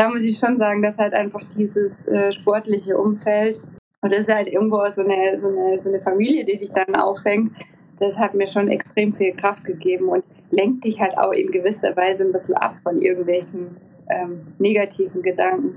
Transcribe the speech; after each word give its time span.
da 0.00 0.08
muss 0.08 0.24
ich 0.24 0.38
schon 0.38 0.56
sagen, 0.56 0.80
dass 0.80 0.96
halt 0.96 1.12
einfach 1.12 1.42
dieses 1.58 2.06
äh, 2.06 2.32
sportliche 2.32 2.96
Umfeld 2.96 3.60
und 4.00 4.10
das 4.10 4.20
ist 4.20 4.34
halt 4.34 4.48
irgendwo 4.48 4.78
so 4.88 5.02
eine, 5.02 5.36
so, 5.36 5.48
eine, 5.48 5.76
so 5.76 5.90
eine 5.90 6.00
Familie, 6.00 6.46
die 6.46 6.56
dich 6.56 6.70
dann 6.70 6.94
auffängt, 6.94 7.52
das 7.98 8.16
hat 8.16 8.32
mir 8.32 8.46
schon 8.46 8.68
extrem 8.68 9.12
viel 9.12 9.34
Kraft 9.34 9.62
gegeben 9.62 10.08
und 10.08 10.24
lenkt 10.50 10.84
dich 10.84 10.98
halt 10.98 11.18
auch 11.18 11.32
in 11.32 11.50
gewisser 11.50 11.94
Weise 11.96 12.24
ein 12.24 12.32
bisschen 12.32 12.54
ab 12.54 12.76
von 12.82 12.96
irgendwelchen 12.96 13.76
ähm, 14.08 14.46
negativen 14.58 15.20
Gedanken. 15.20 15.76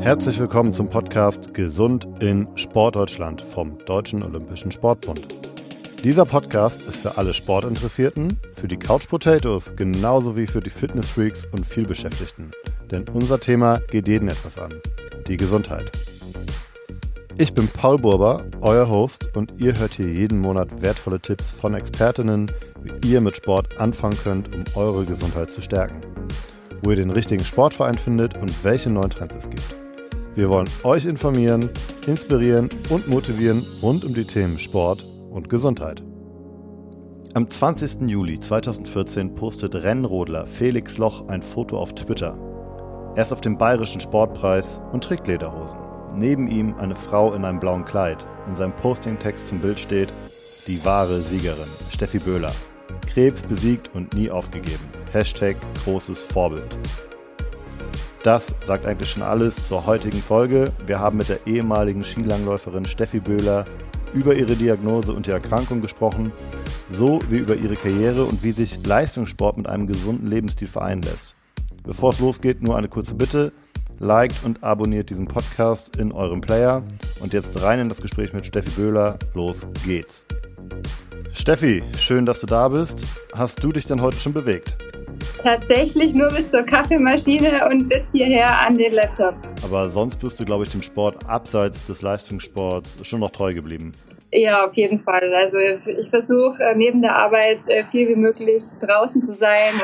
Herzlich 0.00 0.38
willkommen 0.38 0.74
zum 0.74 0.90
Podcast 0.90 1.54
Gesund 1.54 2.06
in 2.20 2.46
Sportdeutschland 2.56 3.40
vom 3.40 3.78
Deutschen 3.86 4.22
Olympischen 4.22 4.70
Sportbund. 4.70 5.53
Dieser 6.04 6.26
Podcast 6.26 6.86
ist 6.86 6.96
für 6.96 7.16
alle 7.16 7.32
Sportinteressierten, 7.32 8.38
für 8.54 8.68
die 8.68 8.76
Couch 8.76 9.08
Potatoes 9.08 9.74
genauso 9.74 10.36
wie 10.36 10.46
für 10.46 10.60
die 10.60 10.68
Fitnessfreaks 10.68 11.46
und 11.46 11.64
vielbeschäftigten. 11.64 12.52
Denn 12.90 13.08
unser 13.08 13.40
Thema 13.40 13.80
geht 13.90 14.06
jeden 14.06 14.28
etwas 14.28 14.58
an. 14.58 14.74
Die 15.26 15.38
Gesundheit. 15.38 15.90
Ich 17.38 17.54
bin 17.54 17.68
Paul 17.68 17.96
Burber, 17.96 18.44
euer 18.60 18.86
Host, 18.86 19.34
und 19.34 19.54
ihr 19.56 19.78
hört 19.78 19.94
hier 19.94 20.12
jeden 20.12 20.40
Monat 20.40 20.82
wertvolle 20.82 21.20
Tipps 21.20 21.50
von 21.50 21.72
Expertinnen, 21.72 22.52
wie 22.82 23.12
ihr 23.12 23.22
mit 23.22 23.38
Sport 23.38 23.80
anfangen 23.80 24.18
könnt, 24.22 24.54
um 24.54 24.62
eure 24.74 25.06
Gesundheit 25.06 25.50
zu 25.52 25.62
stärken. 25.62 26.02
Wo 26.82 26.90
ihr 26.90 26.96
den 26.96 27.12
richtigen 27.12 27.46
Sportverein 27.46 27.96
findet 27.96 28.36
und 28.36 28.52
welche 28.62 28.90
neuen 28.90 29.08
Trends 29.08 29.36
es 29.36 29.48
gibt. 29.48 29.74
Wir 30.34 30.50
wollen 30.50 30.68
euch 30.82 31.06
informieren, 31.06 31.70
inspirieren 32.06 32.68
und 32.90 33.08
motivieren 33.08 33.64
rund 33.80 34.04
um 34.04 34.12
die 34.12 34.24
Themen 34.24 34.58
Sport, 34.58 35.02
und 35.34 35.48
Gesundheit. 35.48 36.02
Am 37.34 37.50
20. 37.50 38.02
Juli 38.02 38.38
2014 38.38 39.34
postet 39.34 39.74
Rennrodler 39.74 40.46
Felix 40.46 40.98
Loch 40.98 41.26
ein 41.28 41.42
Foto 41.42 41.78
auf 41.78 41.94
Twitter. 41.94 42.38
Er 43.16 43.22
ist 43.22 43.32
auf 43.32 43.40
dem 43.40 43.58
Bayerischen 43.58 44.00
Sportpreis 44.00 44.80
und 44.92 45.02
trägt 45.02 45.26
Lederhosen. 45.26 45.78
Neben 46.14 46.46
ihm 46.46 46.76
eine 46.76 46.94
Frau 46.94 47.32
in 47.34 47.44
einem 47.44 47.58
blauen 47.58 47.84
Kleid. 47.84 48.24
In 48.46 48.54
seinem 48.54 48.76
Postingtext 48.76 49.48
zum 49.48 49.58
Bild 49.58 49.80
steht 49.80 50.12
die 50.68 50.84
wahre 50.84 51.20
Siegerin, 51.20 51.68
Steffi 51.90 52.20
Böhler. 52.20 52.52
Krebs 53.06 53.42
besiegt 53.42 53.92
und 53.94 54.14
nie 54.14 54.30
aufgegeben. 54.30 54.84
Hashtag 55.12 55.56
großes 55.84 56.22
Vorbild. 56.22 56.78
Das 58.22 58.54
sagt 58.64 58.86
eigentlich 58.86 59.10
schon 59.10 59.22
alles 59.22 59.68
zur 59.68 59.86
heutigen 59.86 60.22
Folge. 60.22 60.72
Wir 60.86 61.00
haben 61.00 61.18
mit 61.18 61.28
der 61.28 61.46
ehemaligen 61.46 62.04
Skilangläuferin 62.04 62.86
Steffi 62.86 63.20
Böhler 63.20 63.64
über 64.14 64.34
ihre 64.34 64.56
Diagnose 64.56 65.12
und 65.12 65.26
die 65.26 65.30
Erkrankung 65.30 65.80
gesprochen, 65.80 66.32
so 66.90 67.20
wie 67.28 67.38
über 67.38 67.56
ihre 67.56 67.76
Karriere 67.76 68.24
und 68.24 68.42
wie 68.42 68.52
sich 68.52 68.84
Leistungssport 68.86 69.56
mit 69.56 69.66
einem 69.66 69.86
gesunden 69.86 70.28
Lebensstil 70.28 70.68
vereinen 70.68 71.02
lässt. 71.02 71.34
Bevor 71.82 72.10
es 72.10 72.20
losgeht, 72.20 72.62
nur 72.62 72.76
eine 72.76 72.88
kurze 72.88 73.14
Bitte. 73.14 73.52
Liked 73.98 74.44
und 74.44 74.64
abonniert 74.64 75.10
diesen 75.10 75.28
Podcast 75.28 75.96
in 75.96 76.12
eurem 76.12 76.40
Player. 76.40 76.82
Und 77.20 77.32
jetzt 77.32 77.60
rein 77.62 77.78
in 77.78 77.88
das 77.88 78.00
Gespräch 78.00 78.32
mit 78.32 78.46
Steffi 78.46 78.70
Böhler. 78.70 79.18
Los 79.34 79.66
geht's. 79.84 80.26
Steffi, 81.32 81.82
schön, 81.98 82.26
dass 82.26 82.40
du 82.40 82.46
da 82.46 82.68
bist. 82.68 83.04
Hast 83.34 83.62
du 83.62 83.72
dich 83.72 83.84
denn 83.86 84.00
heute 84.00 84.18
schon 84.18 84.32
bewegt? 84.32 84.76
Tatsächlich 85.38 86.14
nur 86.14 86.28
bis 86.28 86.48
zur 86.48 86.62
Kaffeemaschine 86.62 87.68
und 87.68 87.88
bis 87.88 88.12
hierher 88.12 88.60
an 88.60 88.78
den 88.78 88.92
Laptop. 88.94 89.34
Aber 89.62 89.88
sonst 89.90 90.16
bist 90.16 90.40
du, 90.40 90.44
glaube 90.44 90.64
ich, 90.64 90.70
dem 90.70 90.82
Sport 90.82 91.28
abseits 91.28 91.84
des 91.84 92.02
Leistungssports 92.02 92.98
schon 93.02 93.20
noch 93.20 93.30
treu 93.30 93.52
geblieben. 93.52 93.92
Ja, 94.36 94.66
auf 94.66 94.74
jeden 94.74 94.98
Fall. 94.98 95.32
Also 95.32 95.58
ich 95.58 96.08
versuche 96.08 96.60
äh, 96.60 96.74
neben 96.74 97.02
der 97.02 97.16
Arbeit 97.16 97.60
äh, 97.68 97.84
viel 97.84 98.08
wie 98.08 98.16
möglich 98.16 98.64
draußen 98.80 99.22
zu 99.22 99.32
sein, 99.32 99.80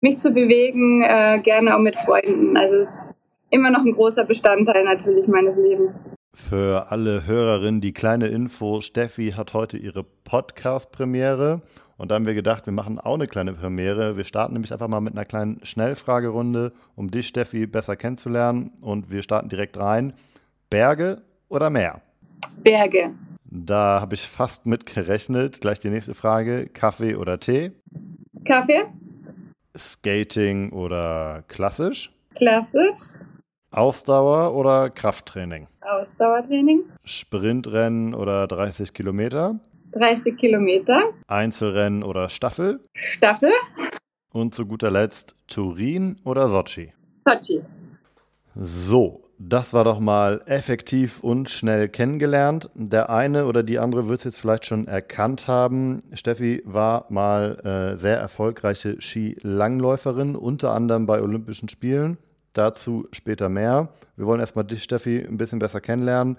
mich 0.00 0.18
zu 0.18 0.30
bewegen, 0.32 1.02
äh, 1.02 1.40
gerne 1.42 1.76
auch 1.76 1.80
mit 1.80 2.00
Freunden. 2.00 2.56
Also 2.56 2.76
es 2.76 2.88
ist 2.88 3.14
immer 3.50 3.70
noch 3.70 3.84
ein 3.84 3.92
großer 3.92 4.24
Bestandteil 4.24 4.82
natürlich 4.84 5.28
meines 5.28 5.56
Lebens. 5.56 6.00
Für 6.32 6.90
alle 6.90 7.26
Hörerinnen 7.26 7.82
die 7.82 7.92
kleine 7.92 8.28
Info, 8.28 8.80
Steffi 8.80 9.34
hat 9.36 9.52
heute 9.52 9.76
ihre 9.76 10.04
Podcast-Premiere 10.24 11.60
und 11.98 12.10
da 12.10 12.14
haben 12.14 12.26
wir 12.26 12.34
gedacht, 12.34 12.64
wir 12.64 12.72
machen 12.72 12.98
auch 12.98 13.14
eine 13.14 13.26
kleine 13.26 13.52
Premiere. 13.52 14.16
Wir 14.16 14.24
starten 14.24 14.54
nämlich 14.54 14.72
einfach 14.72 14.88
mal 14.88 15.00
mit 15.00 15.14
einer 15.14 15.24
kleinen 15.26 15.60
Schnellfragerunde, 15.64 16.72
um 16.94 17.10
dich, 17.10 17.28
Steffi, 17.28 17.66
besser 17.66 17.96
kennenzulernen. 17.96 18.72
Und 18.80 19.10
wir 19.10 19.22
starten 19.22 19.48
direkt 19.48 19.78
rein. 19.78 20.12
Berge 20.68 21.22
oder 21.48 21.70
Meer? 21.70 22.00
Berge. 22.62 23.14
Da 23.64 24.00
habe 24.02 24.14
ich 24.14 24.28
fast 24.28 24.66
mit 24.66 24.84
gerechnet. 24.84 25.62
Gleich 25.62 25.78
die 25.78 25.88
nächste 25.88 26.14
Frage. 26.14 26.66
Kaffee 26.66 27.16
oder 27.16 27.40
Tee? 27.40 27.72
Kaffee. 28.44 28.84
Skating 29.74 30.72
oder 30.72 31.42
klassisch? 31.48 32.12
Klassisch. 32.34 33.14
Ausdauer 33.70 34.54
oder 34.54 34.90
Krafttraining? 34.90 35.68
Ausdauertraining. 35.80 36.82
Sprintrennen 37.04 38.14
oder 38.14 38.46
30 38.46 38.92
Kilometer? 38.92 39.58
30 39.92 40.36
Kilometer. 40.36 41.14
Einzelrennen 41.26 42.02
oder 42.02 42.28
Staffel? 42.28 42.82
Staffel. 42.94 43.52
Und 44.32 44.54
zu 44.54 44.66
guter 44.66 44.90
Letzt 44.90 45.34
Turin 45.46 46.20
oder 46.24 46.50
Sochi? 46.50 46.92
Sochi. 47.24 47.62
So, 48.54 49.25
das 49.38 49.74
war 49.74 49.84
doch 49.84 50.00
mal 50.00 50.40
effektiv 50.46 51.20
und 51.20 51.50
schnell 51.50 51.88
kennengelernt. 51.88 52.70
Der 52.74 53.10
eine 53.10 53.46
oder 53.46 53.62
die 53.62 53.78
andere 53.78 54.08
wird 54.08 54.20
es 54.20 54.24
jetzt 54.24 54.40
vielleicht 54.40 54.64
schon 54.64 54.88
erkannt 54.88 55.46
haben. 55.46 56.02
Steffi 56.12 56.62
war 56.64 57.06
mal 57.10 57.58
äh, 57.64 57.98
sehr 57.98 58.18
erfolgreiche 58.18 59.00
Skilangläuferin, 59.00 60.36
unter 60.36 60.72
anderem 60.72 61.06
bei 61.06 61.20
Olympischen 61.20 61.68
Spielen. 61.68 62.16
Dazu 62.54 63.06
später 63.12 63.50
mehr. 63.50 63.90
Wir 64.16 64.26
wollen 64.26 64.40
erstmal 64.40 64.64
dich, 64.64 64.82
Steffi, 64.82 65.18
ein 65.18 65.36
bisschen 65.36 65.58
besser 65.58 65.82
kennenlernen. 65.82 66.38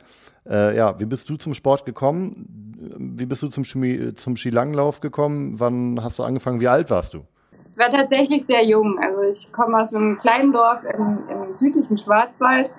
Äh, 0.50 0.76
ja, 0.76 1.00
wie 1.00 1.06
bist 1.06 1.30
du 1.30 1.36
zum 1.36 1.54
Sport 1.54 1.86
gekommen? 1.86 2.74
Wie 2.98 3.28
bist 3.28 3.44
du 3.44 3.50
zum, 3.50 3.64
Ski, 3.64 4.16
zum 4.16 4.36
Skilanglauf 4.36 5.02
gekommen? 5.02 5.60
Wann 5.60 6.04
hast 6.04 6.18
du 6.18 6.24
angefangen? 6.24 6.60
Wie 6.60 6.68
alt 6.68 6.90
warst 6.90 7.14
du? 7.14 7.26
Ich 7.72 7.78
war 7.78 7.92
tatsächlich 7.92 8.44
sehr 8.44 8.66
jung. 8.66 8.98
Also 9.00 9.22
ich 9.22 9.52
komme 9.52 9.80
aus 9.80 9.94
einem 9.94 10.18
kleinen 10.18 10.52
Dorf 10.52 10.84
im, 10.84 11.20
im 11.30 11.54
südlichen 11.54 11.96
Schwarzwald. 11.96 12.72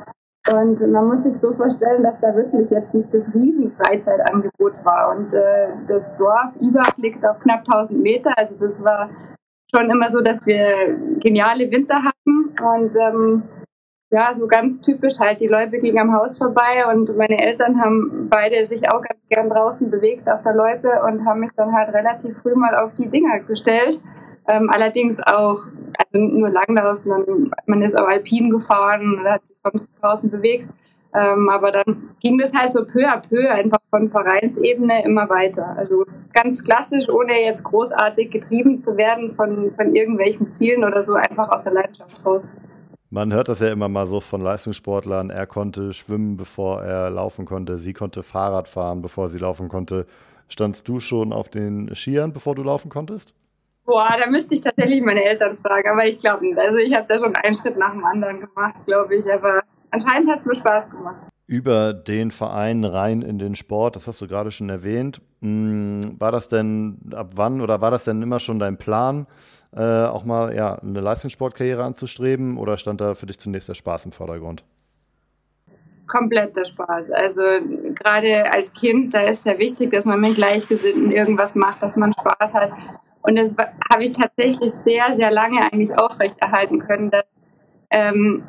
Und 0.53 0.81
man 0.93 1.07
muss 1.07 1.23
sich 1.25 1.37
so 1.37 1.53
vorstellen, 1.53 2.03
dass 2.03 2.21
da 2.21 2.35
wirklich 2.35 2.71
jetzt 2.71 2.95
nicht 2.95 3.13
das 3.13 3.27
Riesenfreizeitangebot 3.35 4.85
war. 4.85 5.17
Und 5.17 5.35
äh, 5.35 5.69
das 5.87 6.17
Dorf 6.17 6.55
liegt 6.97 7.27
auf 7.27 7.39
knapp 7.41 7.61
1000 7.67 8.01
Meter. 8.01 8.33
Also 8.37 8.55
das 8.59 8.83
war 8.83 9.11
schon 9.75 9.91
immer 9.91 10.11
so, 10.11 10.21
dass 10.21 10.47
wir 10.47 10.97
geniale 11.21 11.71
Winter 11.71 12.03
hatten. 12.03 12.55
Und 12.61 12.97
ähm, 12.97 13.43
ja, 14.11 14.33
so 14.35 14.47
ganz 14.47 14.81
typisch 14.81 15.19
halt, 15.19 15.41
die 15.41 15.49
Leute 15.49 15.79
gingen 15.79 15.99
am 15.99 16.15
Haus 16.15 16.39
vorbei 16.39 16.87
und 16.91 17.15
meine 17.17 17.39
Eltern 17.39 17.79
haben 17.79 18.29
beide 18.31 18.65
sich 18.65 18.91
auch 18.91 19.03
ganz 19.03 19.27
gern 19.29 19.51
draußen 19.51 19.91
bewegt 19.91 20.31
auf 20.31 20.41
der 20.43 20.55
Loipe 20.55 21.03
und 21.07 21.27
haben 21.27 21.41
mich 21.41 21.51
dann 21.57 21.75
halt 21.75 21.95
relativ 21.95 22.39
früh 22.39 22.55
mal 22.55 22.75
auf 22.75 22.95
die 22.95 23.11
Dinger 23.11 23.41
gestellt. 23.41 24.01
Ähm, 24.49 24.71
allerdings 24.71 25.21
auch, 25.21 25.67
also 25.99 26.25
nur 26.25 26.49
Langlauf, 26.49 26.99
sondern 26.99 27.51
man 27.67 27.83
ist 27.83 27.99
auch 27.99 28.09
alpin 28.09 28.51
gefahren 28.51 29.21
oder 29.21 29.35
hat 29.35 29.47
sich 29.47 29.59
sonst 29.59 29.93
draußen 30.01 30.31
bewegt. 30.31 30.69
Ähm, 31.15 31.49
aber 31.49 31.71
dann 31.71 32.11
ging 32.21 32.39
das 32.39 32.53
halt 32.53 32.73
so 32.73 32.85
peu 32.85 33.07
à 33.07 33.19
peu 33.19 33.49
einfach 33.51 33.79
von 33.91 34.11
Vereinsebene 34.11 35.05
immer 35.05 35.29
weiter. 35.29 35.75
Also 35.77 36.05
ganz 36.33 36.65
klassisch, 36.65 37.09
ohne 37.09 37.43
jetzt 37.43 37.65
großartig 37.65 38.31
getrieben 38.31 38.81
zu 38.81 38.97
werden 38.97 39.35
von, 39.35 39.71
von 39.73 39.95
irgendwelchen 39.95 40.51
Zielen 40.51 40.85
oder 40.85 41.03
so, 41.03 41.15
einfach 41.15 41.51
aus 41.51 41.63
der 41.63 41.73
Leidenschaft 41.73 42.25
raus. 42.25 42.49
Man 43.11 43.33
hört 43.33 43.49
das 43.49 43.61
ja 43.61 43.69
immer 43.69 43.89
mal 43.89 44.07
so 44.07 44.21
von 44.21 44.43
Leistungssportlern. 44.43 45.31
Er 45.31 45.47
konnte 45.47 45.95
schwimmen, 45.95 46.37
bevor 46.37 46.83
er 46.83 47.11
laufen 47.11 47.47
konnte. 47.47 47.79
Sie 47.79 47.95
konnte 47.95 48.23
Fahrrad 48.23 48.69
fahren, 48.69 49.01
bevor 49.01 49.29
sie 49.29 49.39
laufen 49.39 49.69
konnte. 49.69 50.07
Standst 50.49 50.89
du 50.89 51.01
schon 51.01 51.33
auf 51.33 51.49
den 51.49 51.95
Skiern, 51.95 52.35
bevor 52.35 52.55
du 52.55 52.63
laufen 52.63 52.91
konntest? 52.91 53.35
Boah, 53.89 54.17
da 54.21 54.29
müsste 54.29 54.53
ich 54.53 54.61
tatsächlich 54.61 55.01
meine 55.01 55.25
Eltern 55.25 55.57
fragen, 55.57 55.89
aber 55.89 56.05
ich 56.05 56.19
glaube 56.19 56.45
nicht. 56.45 56.59
Also 56.59 56.77
ich 56.77 56.95
habe 56.95 57.07
da 57.09 57.19
schon 57.19 57.35
einen 57.35 57.55
Schritt 57.55 57.79
nach 57.79 57.93
dem 57.93 58.05
anderen 58.05 58.39
gemacht, 58.41 58.85
glaube 58.85 59.17
ich. 59.17 59.25
Aber 59.33 59.63
anscheinend 59.91 60.31
hat 60.31 60.41
es 60.41 60.45
mir 60.45 60.57
Spaß 60.57 60.91
gemacht. 60.91 61.17
Über 61.47 61.95
den 61.95 62.31
Verein 62.31 62.85
rein 62.85 63.23
in 63.23 63.39
den 63.39 63.57
Sport, 63.57 63.97
das 63.97 64.07
hast 64.07 64.21
du 64.21 64.29
gerade 64.29 64.51
schon 64.51 64.69
erwähnt. 64.69 65.23
Hm, 65.41 66.17
war 66.19 66.33
das 66.33 66.51
denn 66.51 66.99
ab 67.15 67.31
wann 67.37 67.63
oder 67.63 67.81
war 67.81 67.91
das 67.91 68.05
denn 68.05 68.21
immer 68.21 68.41
schon 68.41 68.59
dein 68.59 68.77
Plan, 68.77 69.27
äh, 69.75 70.05
auch 70.05 70.27
mal 70.27 70.55
ja, 70.55 70.75
eine 70.75 71.01
Leistungssportkarriere 71.01 71.83
anzustreben 71.83 72.59
oder 72.59 72.77
stand 72.77 73.01
da 73.01 73.15
für 73.15 73.25
dich 73.25 73.39
zunächst 73.39 73.71
der 73.71 73.75
Spaß 73.75 74.05
im 74.05 74.13
Vordergrund? 74.13 74.65
Komplett 76.07 76.55
der 76.57 76.67
Spaß. 76.67 77.11
Also 77.13 77.41
gerade 77.95 78.53
als 78.53 78.71
Kind, 78.71 79.15
da 79.15 79.23
ist 79.23 79.45
sehr 79.45 79.59
wichtig, 79.59 79.93
dass 79.93 80.05
man 80.05 80.21
mit 80.21 80.35
Gleichgesinnten 80.35 81.11
irgendwas 81.11 81.55
macht, 81.55 81.83
dass 81.83 81.97
man 81.97 82.13
Spaß 82.13 82.53
hat. 82.53 82.73
Und 83.29 83.37
das 83.37 83.55
habe 83.93 84.05
ich 84.05 84.15
tatsächlich 84.15 84.73
sehr, 84.73 85.13
sehr 85.13 85.31
lange 85.31 85.61
eigentlich 85.63 85.91
aufrechterhalten 85.99 86.79
können, 86.79 87.11
dass 87.11 87.27
ähm, 87.91 88.43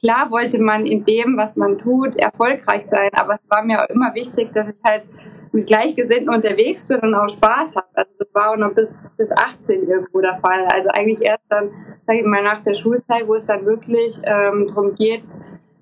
klar 0.00 0.32
wollte 0.32 0.60
man 0.60 0.84
in 0.84 1.04
dem, 1.04 1.36
was 1.36 1.54
man 1.54 1.78
tut, 1.78 2.16
erfolgreich 2.16 2.86
sein, 2.86 3.10
aber 3.12 3.34
es 3.34 3.48
war 3.48 3.62
mir 3.62 3.80
auch 3.80 3.88
immer 3.88 4.12
wichtig, 4.16 4.52
dass 4.52 4.68
ich 4.68 4.82
halt 4.82 5.04
mit 5.52 5.68
Gleichgesinnten 5.68 6.28
unterwegs 6.28 6.84
bin 6.84 6.98
und 6.98 7.14
auch 7.14 7.28
Spaß 7.28 7.76
habe. 7.76 7.86
Also 7.94 8.10
das 8.18 8.34
war 8.34 8.50
auch 8.50 8.56
noch 8.56 8.74
bis, 8.74 9.12
bis 9.16 9.30
18 9.30 9.86
irgendwo 9.86 10.20
der 10.20 10.40
Fall. 10.40 10.66
Also 10.74 10.88
eigentlich 10.88 11.20
erst 11.22 11.44
dann, 11.48 11.70
sag 12.04 12.16
ich 12.16 12.24
mal, 12.24 12.42
nach 12.42 12.64
der 12.64 12.74
Schulzeit, 12.74 13.28
wo 13.28 13.34
es 13.34 13.46
dann 13.46 13.64
wirklich 13.64 14.16
ähm, 14.24 14.66
darum 14.66 14.96
geht, 14.96 15.22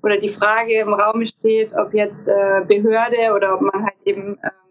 oder 0.02 0.18
die 0.18 0.28
Frage 0.28 0.80
im 0.80 0.92
Raum 0.92 1.24
steht, 1.24 1.74
ob 1.74 1.94
jetzt 1.94 2.28
äh, 2.28 2.60
Behörde 2.68 3.34
oder 3.34 3.54
ob 3.54 3.62
man 3.62 3.84
halt 3.84 3.96
eben 4.04 4.38
ähm, 4.42 4.67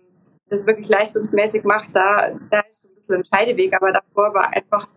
das 0.50 0.66
wirklich 0.66 0.90
leistungsmäßig 0.90 1.64
macht, 1.64 1.90
da, 1.94 2.32
da 2.50 2.62
ist 2.70 2.82
so 2.82 2.88
ein 2.88 2.96
bisschen 2.96 3.16
ein 3.16 3.24
Scheideweg, 3.26 3.74
aber 3.74 3.92
davor 3.92 4.34
war 4.34 4.54
einfach 4.54 4.88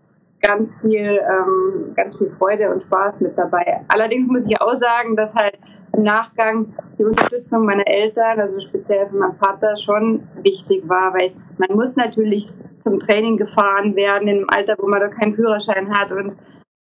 ganz 0.40 0.80
viel, 0.80 1.20
ähm, 1.20 1.92
ganz 1.94 2.16
viel 2.16 2.30
Freude 2.30 2.70
und 2.70 2.82
Spaß 2.82 3.20
mit 3.20 3.36
dabei. 3.36 3.84
Allerdings 3.88 4.28
muss 4.28 4.46
ich 4.48 4.60
auch 4.60 4.74
sagen, 4.74 5.16
dass 5.16 5.34
halt 5.34 5.58
im 5.96 6.04
Nachgang 6.04 6.72
die 6.98 7.04
Unterstützung 7.04 7.64
meiner 7.64 7.86
Eltern, 7.86 8.40
also 8.40 8.60
speziell 8.60 9.08
von 9.08 9.18
meinem 9.18 9.34
Vater, 9.34 9.76
schon 9.76 10.28
wichtig 10.42 10.88
war, 10.88 11.12
weil 11.14 11.32
man 11.58 11.76
muss 11.76 11.96
natürlich 11.96 12.48
zum 12.78 12.98
Training 12.98 13.36
gefahren 13.36 13.96
werden 13.96 14.28
in 14.28 14.36
einem 14.38 14.46
Alter, 14.48 14.76
wo 14.78 14.86
man 14.86 15.00
doch 15.00 15.10
keinen 15.10 15.34
Führerschein 15.34 15.90
hat 15.96 16.12
und 16.12 16.36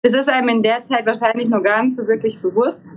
es 0.01 0.13
ist 0.13 0.29
einem 0.29 0.50
in 0.50 0.61
der 0.61 0.83
Zeit 0.83 1.06
wahrscheinlich 1.06 1.50
noch 1.50 1.63
gar 1.63 1.81
nicht 1.81 1.95
so 1.95 2.07
wirklich 2.07 2.39
bewusst. 2.39 2.91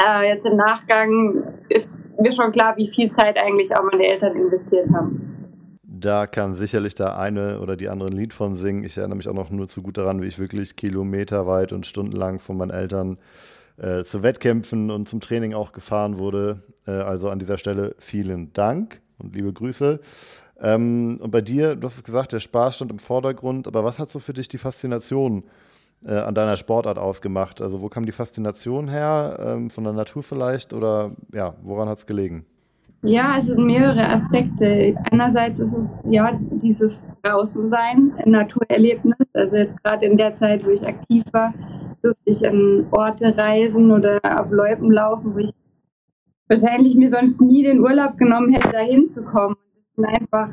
Äh, 0.00 0.28
jetzt 0.28 0.46
im 0.46 0.56
Nachgang 0.56 1.53
ist 1.68 1.88
mir 2.18 2.32
schon 2.32 2.52
klar, 2.52 2.76
wie 2.76 2.88
viel 2.88 3.10
Zeit 3.10 3.36
eigentlich 3.38 3.74
auch 3.74 3.82
meine 3.90 4.06
Eltern 4.06 4.36
investiert 4.36 4.86
haben. 4.92 5.34
Da 5.82 6.26
kann 6.26 6.54
sicherlich 6.54 6.94
der 6.94 7.18
eine 7.18 7.60
oder 7.60 7.76
die 7.76 7.88
andere 7.88 8.10
ein 8.10 8.16
Lied 8.16 8.34
von 8.34 8.56
singen. 8.56 8.84
Ich 8.84 8.98
erinnere 8.98 9.16
mich 9.16 9.28
auch 9.28 9.34
noch 9.34 9.50
nur 9.50 9.68
zu 9.68 9.82
gut 9.82 9.96
daran, 9.96 10.20
wie 10.20 10.26
ich 10.26 10.38
wirklich 10.38 10.76
kilometerweit 10.76 11.72
und 11.72 11.86
stundenlang 11.86 12.40
von 12.40 12.56
meinen 12.56 12.70
Eltern 12.70 13.18
äh, 13.78 14.04
zu 14.04 14.22
Wettkämpfen 14.22 14.90
und 14.90 15.08
zum 15.08 15.20
Training 15.20 15.54
auch 15.54 15.72
gefahren 15.72 16.18
wurde. 16.18 16.62
Äh, 16.86 16.92
also 16.92 17.30
an 17.30 17.38
dieser 17.38 17.58
Stelle 17.58 17.94
vielen 17.98 18.52
Dank 18.52 19.00
und 19.18 19.34
liebe 19.34 19.52
Grüße. 19.52 20.00
Ähm, 20.60 21.18
und 21.22 21.30
bei 21.30 21.40
dir, 21.40 21.76
du 21.76 21.86
hast 21.86 21.96
es 21.96 22.04
gesagt, 22.04 22.32
der 22.32 22.40
Spaß 22.40 22.76
stand 22.76 22.90
im 22.90 22.98
Vordergrund, 22.98 23.66
aber 23.66 23.84
was 23.84 23.98
hat 23.98 24.10
so 24.10 24.18
für 24.18 24.32
dich 24.32 24.48
die 24.48 24.58
Faszination 24.58 25.44
äh, 26.06 26.14
an 26.14 26.34
deiner 26.34 26.56
Sportart 26.56 26.98
ausgemacht? 26.98 27.60
Also 27.60 27.82
wo 27.82 27.88
kam 27.88 28.06
die 28.06 28.12
Faszination 28.12 28.88
her? 28.88 29.38
Ähm, 29.40 29.70
von 29.70 29.84
der 29.84 29.92
Natur 29.92 30.22
vielleicht 30.22 30.72
oder 30.72 31.12
ja, 31.32 31.54
woran 31.62 31.88
hat 31.88 31.98
es 31.98 32.06
gelegen? 32.06 32.46
Ja, 33.02 33.36
es 33.36 33.44
sind 33.44 33.66
mehrere 33.66 34.08
Aspekte. 34.08 34.94
Einerseits 35.10 35.58
ist 35.58 35.74
es 35.74 36.02
ja 36.06 36.32
dieses 36.50 37.04
Draußensein, 37.22 38.14
ein 38.16 38.30
Naturerlebnis. 38.30 39.16
Also 39.34 39.56
jetzt 39.56 39.76
gerade 39.82 40.06
in 40.06 40.16
der 40.16 40.32
Zeit, 40.32 40.64
wo 40.64 40.70
ich 40.70 40.86
aktiv 40.86 41.22
war, 41.32 41.52
durfte 42.02 42.22
ich 42.24 42.48
an 42.48 42.86
Orte 42.92 43.36
reisen 43.36 43.90
oder 43.90 44.20
auf 44.22 44.50
Loipen 44.50 44.90
laufen, 44.90 45.34
wo 45.34 45.38
ich 45.38 45.50
wahrscheinlich 46.48 46.96
mir 46.96 47.10
sonst 47.10 47.42
nie 47.42 47.62
den 47.62 47.80
Urlaub 47.80 48.16
genommen 48.16 48.52
hätte, 48.54 48.70
da 48.72 48.78
hinzukommen. 48.78 49.56
Sind 49.96 50.06
einfach 50.06 50.48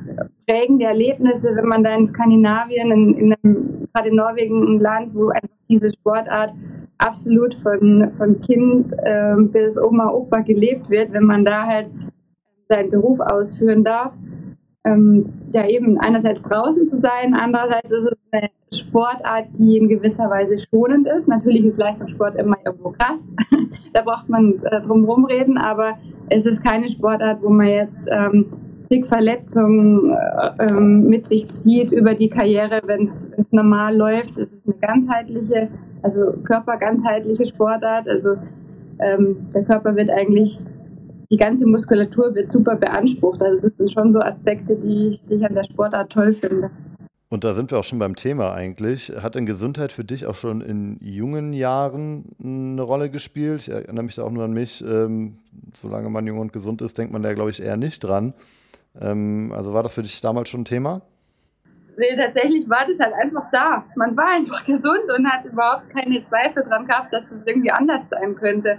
prägende 0.48 0.86
Erlebnisse, 0.86 1.56
wenn 1.56 1.66
man 1.66 1.84
da 1.84 1.96
in 1.96 2.06
Skandinavien, 2.06 2.92
in, 2.92 3.14
in 3.16 3.34
einem, 3.34 3.88
gerade 3.94 4.10
in 4.10 4.16
Norwegen, 4.16 4.76
ein 4.76 4.80
Land, 4.80 5.16
wo 5.16 5.30
einfach 5.30 5.50
diese 5.68 5.90
Sportart 5.90 6.54
absolut 7.00 7.56
von, 7.56 8.12
von 8.18 8.40
Kind 8.42 8.94
äh, 9.04 9.36
bis 9.38 9.78
Oma, 9.78 10.12
Opa 10.12 10.42
gelebt 10.42 10.90
wird, 10.90 11.12
wenn 11.14 11.24
man 11.24 11.44
da 11.44 11.66
halt 11.66 11.90
seinen 12.70 12.92
Beruf 12.92 13.20
ausführen 13.20 13.84
darf. 13.84 14.14
Ähm, 14.84 15.32
ja, 15.54 15.68
eben 15.68 16.00
einerseits 16.00 16.42
draußen 16.42 16.88
zu 16.88 16.98
sein, 16.98 17.36
andererseits 17.40 17.92
ist 17.92 18.04
es 18.04 18.18
eine 18.32 18.50
Sportart, 18.74 19.48
die 19.60 19.78
in 19.78 19.88
gewisser 19.88 20.28
Weise 20.30 20.56
schonend 20.58 21.08
ist. 21.08 21.28
Natürlich 21.28 21.66
ist 21.66 21.78
Leistungssport 21.78 22.36
immer 22.36 22.58
irgendwo 22.66 22.90
krass, 22.90 23.30
da 23.94 24.02
braucht 24.02 24.28
man 24.30 24.60
äh, 24.64 24.82
drum 24.82 25.26
reden, 25.26 25.58
aber 25.58 26.00
es 26.30 26.46
ist 26.46 26.64
keine 26.64 26.88
Sportart, 26.88 27.44
wo 27.44 27.50
man 27.50 27.68
jetzt 27.68 28.00
ähm, 28.08 28.48
Verletzungen 29.04 30.12
äh, 30.12 30.68
ähm, 30.70 31.08
mit 31.08 31.26
sich 31.26 31.48
zieht 31.50 31.92
über 31.92 32.14
die 32.14 32.30
Karriere, 32.30 32.82
wenn 32.86 33.06
es 33.06 33.28
normal 33.52 33.96
läuft. 33.96 34.38
Es 34.38 34.52
ist 34.52 34.68
eine 34.68 34.76
ganzheitliche, 34.76 35.70
also 36.02 36.34
körperganzheitliche 36.44 37.46
Sportart. 37.46 38.08
Also 38.08 38.36
ähm, 39.00 39.38
der 39.54 39.64
Körper 39.64 39.96
wird 39.96 40.10
eigentlich 40.10 40.60
die 41.32 41.38
ganze 41.38 41.66
Muskulatur 41.66 42.36
wird 42.36 42.50
super 42.50 42.76
beansprucht. 42.76 43.42
Also 43.42 43.62
das 43.62 43.78
sind 43.78 43.92
schon 43.92 44.12
so 44.12 44.20
Aspekte, 44.20 44.76
die 44.76 45.08
ich, 45.10 45.26
die 45.26 45.36
ich 45.36 45.46
an 45.46 45.56
der 45.56 45.64
Sportart 45.64 46.12
toll 46.12 46.34
finde. 46.34 46.70
Und 47.30 47.46
da 47.46 47.54
sind 47.54 47.72
wir 47.72 47.80
auch 47.80 47.86
schon 47.86 48.00
beim 48.00 48.18
Thema 48.18 48.54
eigentlich. 48.54 49.14
Hat 49.22 49.36
denn 49.36 49.46
Gesundheit 49.46 49.94
für 49.94 50.04
dich 50.04 50.26
auch 50.26 50.36
schon 50.36 50.60
in 50.60 50.98
jungen 51.00 51.54
Jahren 51.54 52.26
eine 52.44 52.82
Rolle 52.82 53.10
gespielt? 53.10 53.62
Ich 53.62 53.70
erinnere 53.70 54.04
mich 54.04 54.16
da 54.16 54.24
auch 54.24 54.32
nur 54.32 54.44
an 54.44 54.52
mich. 54.52 54.84
Ähm, 54.86 55.38
solange 55.74 56.10
man 56.10 56.28
jung 56.28 56.40
und 56.40 56.52
gesund 56.52 56.82
ist, 56.82 56.98
denkt 56.98 57.14
man 57.14 57.24
da, 57.24 57.34
glaube 57.34 57.50
ich, 57.50 57.62
eher 57.62 57.78
nicht 57.78 58.04
dran. 58.04 58.34
Ähm, 59.00 59.54
also 59.56 59.74
war 59.74 59.84
das 59.84 59.94
für 59.94 60.04
dich 60.04 60.20
damals 60.22 60.50
schon 60.50 60.62
ein 60.62 60.66
Thema? 60.66 61.02
Nee, 61.98 62.16
tatsächlich 62.16 62.70
war 62.70 62.86
das 62.88 63.00
halt 63.00 63.14
einfach 63.14 63.46
da. 63.52 63.86
Man 63.96 64.16
war 64.18 64.28
einfach 64.28 64.66
gesund 64.66 65.04
und 65.16 65.28
hat 65.28 65.46
überhaupt 65.46 65.90
keine 65.90 66.22
Zweifel 66.24 66.64
dran 66.64 66.88
gehabt, 66.88 67.14
dass 67.14 67.26
das 67.30 67.44
irgendwie 67.46 67.72
anders 67.72 68.10
sein 68.10 68.36
könnte. 68.36 68.78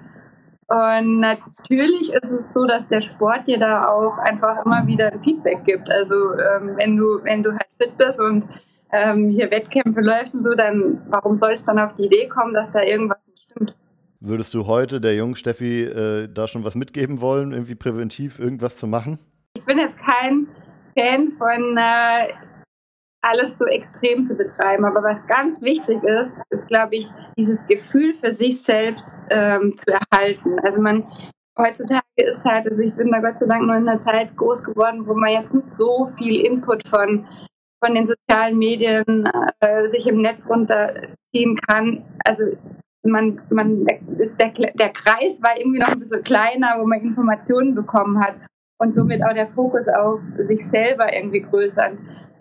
Und 0.69 1.21
natürlich 1.21 2.13
ist 2.13 2.31
es 2.31 2.53
so, 2.53 2.67
dass 2.67 2.89
der 2.89 3.03
Sport 3.03 3.47
dir 3.47 3.59
da 3.59 3.89
auch 3.89 4.17
einfach 4.19 4.65
immer 4.65 4.87
wieder 4.87 5.13
ein 5.13 5.23
Feedback 5.23 5.65
gibt. 5.65 5.91
Also 5.91 6.15
ähm, 6.15 6.77
wenn 6.79 6.97
du, 6.97 7.23
wenn 7.25 7.43
du 7.43 7.51
halt 7.51 7.69
fit 7.79 7.99
bist 7.99 8.19
und 8.19 8.47
ähm, 8.91 9.29
hier 9.29 9.51
Wettkämpfe 9.51 10.01
läuft 10.01 10.35
und 10.35 10.43
so, 10.43 10.55
dann 10.55 11.03
warum 11.09 11.37
soll 11.37 11.53
es 11.53 11.65
dann 11.65 11.79
auf 11.79 11.95
die 11.95 12.07
Idee 12.07 12.29
kommen, 12.29 12.55
dass 12.55 12.71
da 12.71 12.81
irgendwas 12.83 13.19
nicht 13.29 13.51
stimmt? 13.51 13.75
Würdest 14.21 14.55
du 14.55 14.67
heute 14.67 15.01
der 15.01 15.15
jungen 15.15 15.37
Steffi 15.37 15.83
äh, 15.83 16.29
da 16.33 16.47
schon 16.47 16.65
was 16.65 16.75
mitgeben 16.75 17.21
wollen, 17.21 17.53
irgendwie 17.53 17.75
präventiv 17.75 18.39
irgendwas 18.39 18.77
zu 18.77 18.87
machen? 18.87 19.19
Ich 19.63 19.67
bin 19.67 19.79
jetzt 19.79 20.01
kein 20.01 20.49
Fan 20.99 21.31
von 21.39 21.77
äh, 21.77 22.33
alles 23.23 23.59
so 23.59 23.65
extrem 23.67 24.27
zu 24.27 24.35
betreiben. 24.35 24.85
Aber 24.85 25.05
was 25.05 25.25
ganz 25.29 25.63
wichtig 25.63 26.03
ist, 26.03 26.43
ist, 26.51 26.67
glaube 26.67 26.97
ich, 26.97 27.09
dieses 27.39 27.65
Gefühl 27.69 28.13
für 28.13 28.33
sich 28.33 28.61
selbst 28.61 29.25
ähm, 29.31 29.77
zu 29.77 29.85
erhalten. 29.87 30.59
Also 30.65 30.83
man 30.83 31.07
heutzutage 31.57 32.03
ist 32.17 32.45
halt, 32.45 32.67
also 32.67 32.83
ich 32.83 32.93
bin 32.95 33.13
da 33.13 33.21
Gott 33.21 33.39
sei 33.39 33.47
Dank 33.47 33.63
noch 33.63 33.77
in 33.77 33.89
einer 33.89 34.01
Zeit 34.01 34.37
groß 34.37 34.65
geworden, 34.65 35.07
wo 35.07 35.15
man 35.15 35.31
jetzt 35.31 35.55
nicht 35.55 35.69
so 35.69 36.07
viel 36.19 36.45
Input 36.45 36.89
von 36.89 37.25
von 37.85 37.95
den 37.95 38.07
sozialen 38.07 38.59
Medien 38.59 39.29
äh, 39.61 39.87
sich 39.87 40.09
im 40.09 40.23
Netz 40.23 40.49
runterziehen 40.49 41.57
kann. 41.69 42.05
Also 42.25 42.45
man, 43.05 43.41
man 43.51 43.87
ist 44.19 44.39
der, 44.41 44.51
der 44.51 44.91
Kreis 44.91 45.41
war 45.41 45.57
irgendwie 45.57 45.81
noch 45.81 45.89
ein 45.89 45.99
bisschen 45.99 46.23
kleiner, 46.23 46.77
wo 46.79 46.87
man 46.87 47.01
Informationen 47.01 47.77
bekommen 47.77 48.21
hat 48.21 48.35
und 48.83 48.93
somit 48.93 49.25
auch 49.25 49.35
der 49.35 49.47
Fokus 49.47 49.89
auf 49.89 50.21
sich 50.39 50.67
selber 50.67 51.15
irgendwie 51.15 51.41
größer 51.41 51.93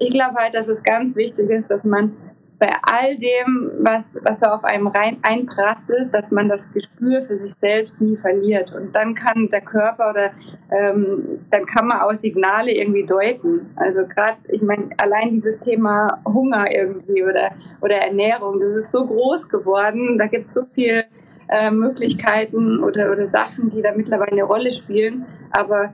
ich 0.01 0.09
glaube 0.09 0.35
halt, 0.35 0.55
dass 0.55 0.67
es 0.67 0.83
ganz 0.83 1.15
wichtig 1.15 1.49
ist, 1.49 1.69
dass 1.69 1.85
man 1.85 2.13
bei 2.57 2.69
all 2.83 3.17
dem, 3.17 3.71
was, 3.79 4.17
was 4.23 4.39
so 4.39 4.45
auf 4.47 4.63
einem 4.63 4.87
rein 4.87 5.17
einprasselt, 5.23 6.13
dass 6.13 6.29
man 6.31 6.47
das 6.47 6.71
Gespür 6.71 7.23
für 7.23 7.37
sich 7.37 7.53
selbst 7.55 7.99
nie 8.01 8.17
verliert. 8.17 8.71
Und 8.71 8.95
dann 8.95 9.15
kann 9.15 9.49
der 9.51 9.61
Körper 9.61 10.11
oder 10.11 10.31
ähm, 10.71 11.39
dann 11.49 11.65
kann 11.65 11.87
man 11.87 12.01
auch 12.01 12.13
Signale 12.13 12.71
irgendwie 12.71 13.05
deuten. 13.05 13.71
Also 13.75 14.05
gerade, 14.05 14.37
ich 14.49 14.61
meine, 14.61 14.89
allein 15.01 15.31
dieses 15.31 15.59
Thema 15.59 16.21
Hunger 16.25 16.65
irgendwie 16.71 17.23
oder, 17.23 17.51
oder 17.81 17.95
Ernährung, 17.95 18.59
das 18.59 18.75
ist 18.75 18.91
so 18.91 19.07
groß 19.07 19.49
geworden, 19.49 20.17
da 20.19 20.27
gibt 20.27 20.47
es 20.47 20.53
so 20.53 20.65
viele 20.65 21.05
äh, 21.49 21.71
Möglichkeiten 21.71 22.83
oder, 22.83 23.11
oder 23.11 23.25
Sachen, 23.25 23.69
die 23.69 23.81
da 23.81 23.91
mittlerweile 23.95 24.31
eine 24.31 24.43
Rolle 24.43 24.71
spielen. 24.71 25.25
Aber 25.51 25.91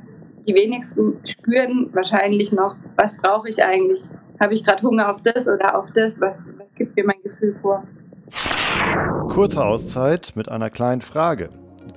die 0.48 0.56
wenigsten 0.56 1.20
spüren 1.27 1.89
wahrscheinlich 1.94 2.51
noch, 2.51 2.75
was 2.96 3.18
brauche 3.18 3.50
ich 3.50 3.62
eigentlich? 3.63 4.01
Habe 4.39 4.54
ich 4.54 4.63
gerade 4.63 4.82
Hunger 4.82 5.13
auf 5.13 5.22
das 5.22 5.48
oder 5.48 5.77
auf 5.77 5.92
das? 5.92 6.20
Was, 6.22 6.44
was 6.58 6.74
gibt 6.74 6.96
mir 6.96 7.06
mein 7.06 7.22
Gefühl 7.24 7.56
vor? 7.62 7.84
Kurze 9.30 9.63
Auszeit 9.63 10.34
mit 10.36 10.50
einer 10.50 10.70
kleinen 10.70 11.01
Frage. 11.01 11.50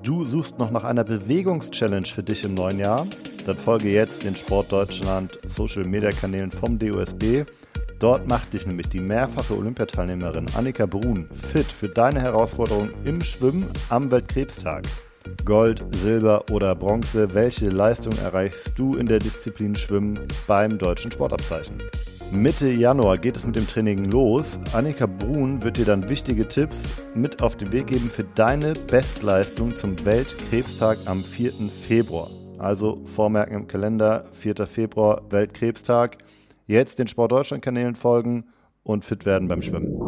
Du 0.02 0.25
suchst 0.25 0.59
noch 0.59 0.71
nach 0.71 0.85
einer 0.85 1.04
Bewegungschallenge 1.04 2.07
für 2.07 2.23
dich 2.23 2.45
im 2.45 2.54
neuen 2.54 2.78
Jahr? 2.78 3.07
Dann 3.47 3.57
folge 3.57 3.90
jetzt 3.90 4.25
den 4.25 4.35
Sport 4.35 4.73
Deutschland 4.73 5.38
Social 5.47 5.85
Media 5.85 6.11
Kanälen 6.11 6.50
vom 6.50 6.78
DOSB. 6.78 7.45
Dort 7.99 8.26
macht 8.26 8.52
dich 8.52 8.66
nämlich 8.66 8.88
die 8.88 9.00
mehrfache 9.00 9.57
Olympiateilnehmerin 9.57 10.47
Annika 10.57 10.87
Brun 10.87 11.28
fit 11.33 11.66
für 11.66 11.88
deine 11.88 12.21
Herausforderung 12.21 12.90
im 13.04 13.23
Schwimmen 13.23 13.66
am 13.90 14.11
Weltkrebstag. 14.11 14.85
Gold, 15.44 15.82
Silber 15.96 16.44
oder 16.50 16.75
Bronze, 16.75 17.34
welche 17.34 17.68
Leistung 17.68 18.16
erreichst 18.18 18.78
du 18.78 18.96
in 18.96 19.06
der 19.06 19.18
Disziplin 19.18 19.76
Schwimmen 19.76 20.18
beim 20.46 20.78
deutschen 20.78 21.12
Sportabzeichen? 21.12 21.82
Mitte 22.32 22.68
Januar 22.68 23.18
geht 23.18 23.37
es 23.37 23.44
mit 23.46 23.56
dem 23.56 23.66
Training 23.66 24.04
los. 24.10 24.60
Annika 24.72 25.06
Brun 25.06 25.62
wird 25.62 25.78
dir 25.78 25.84
dann 25.84 26.08
wichtige 26.08 26.46
Tipps 26.46 26.88
mit 27.14 27.42
auf 27.42 27.56
den 27.56 27.72
Weg 27.72 27.88
geben 27.88 28.08
für 28.08 28.25
deine 28.25 28.75
Bestleistung 28.75 29.75
zum 29.75 30.04
Weltkrebstag 30.04 30.99
am 31.06 31.25
4. 31.25 31.52
Februar. 31.68 32.28
Also 32.58 33.00
vormerken 33.06 33.56
im 33.56 33.66
Kalender, 33.66 34.26
4. 34.32 34.66
Februar, 34.66 35.22
Weltkrebstag. 35.30 36.18
Jetzt 36.66 36.99
den 36.99 37.08
Sportdeutschland-Kanälen 37.08 37.96
folgen 37.96 38.44
und 38.84 39.04
fit 39.04 39.26
werden 39.26 39.49
beim 39.49 39.62
Schwimmen. 39.62 39.99